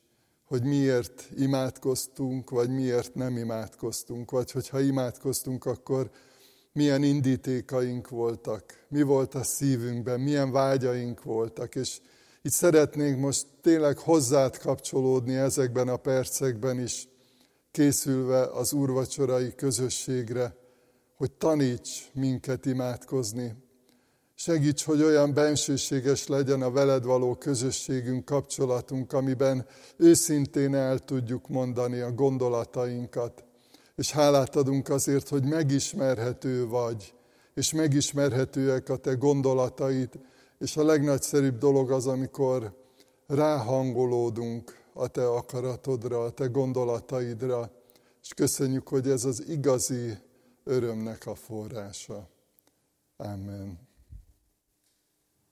hogy 0.45 0.63
miért 0.63 1.29
imádkoztunk, 1.37 2.49
vagy 2.49 2.69
miért 2.69 3.15
nem 3.15 3.37
imádkoztunk, 3.37 4.31
vagy 4.31 4.51
hogyha 4.51 4.79
imádkoztunk, 4.79 5.65
akkor 5.65 6.09
milyen 6.71 7.03
indítékaink 7.03 8.09
voltak, 8.09 8.85
mi 8.89 9.01
volt 9.01 9.35
a 9.35 9.43
szívünkben, 9.43 10.19
milyen 10.19 10.51
vágyaink 10.51 11.23
voltak, 11.23 11.75
és 11.75 11.99
itt 12.41 12.51
szeretnénk 12.51 13.19
most 13.19 13.45
tényleg 13.61 13.97
hozzád 13.97 14.57
kapcsolódni 14.57 15.35
ezekben 15.35 15.87
a 15.87 15.97
percekben 15.97 16.79
is, 16.79 17.07
készülve 17.71 18.41
az 18.41 18.73
úrvacsorai 18.73 19.55
közösségre, 19.55 20.55
hogy 21.15 21.31
taníts 21.31 22.11
minket 22.13 22.65
imádkozni. 22.65 23.64
Segíts, 24.37 24.83
hogy 24.83 25.01
olyan 25.01 25.33
bensőséges 25.33 26.27
legyen 26.27 26.61
a 26.61 26.71
veled 26.71 27.03
való 27.03 27.35
közösségünk, 27.35 28.25
kapcsolatunk, 28.25 29.13
amiben 29.13 29.65
őszintén 29.97 30.75
el 30.75 30.99
tudjuk 30.99 31.47
mondani 31.47 31.99
a 31.99 32.11
gondolatainkat. 32.11 33.43
És 33.95 34.11
hálát 34.11 34.55
adunk 34.55 34.89
azért, 34.89 35.29
hogy 35.29 35.43
megismerhető 35.43 36.67
vagy, 36.67 37.13
és 37.53 37.73
megismerhetőek 37.73 38.89
a 38.89 38.97
te 38.97 39.13
gondolataid, 39.13 40.09
és 40.59 40.77
a 40.77 40.83
legnagyszerűbb 40.83 41.57
dolog 41.57 41.91
az, 41.91 42.07
amikor 42.07 42.83
ráhangolódunk 43.27 44.83
a 44.93 45.07
te 45.07 45.27
akaratodra, 45.27 46.23
a 46.23 46.29
te 46.29 46.45
gondolataidra, 46.45 47.71
és 48.21 48.33
köszönjük, 48.33 48.87
hogy 48.87 49.09
ez 49.09 49.25
az 49.25 49.43
igazi 49.47 50.17
örömnek 50.63 51.25
a 51.25 51.35
forrása. 51.35 52.29
Amen. 53.17 53.85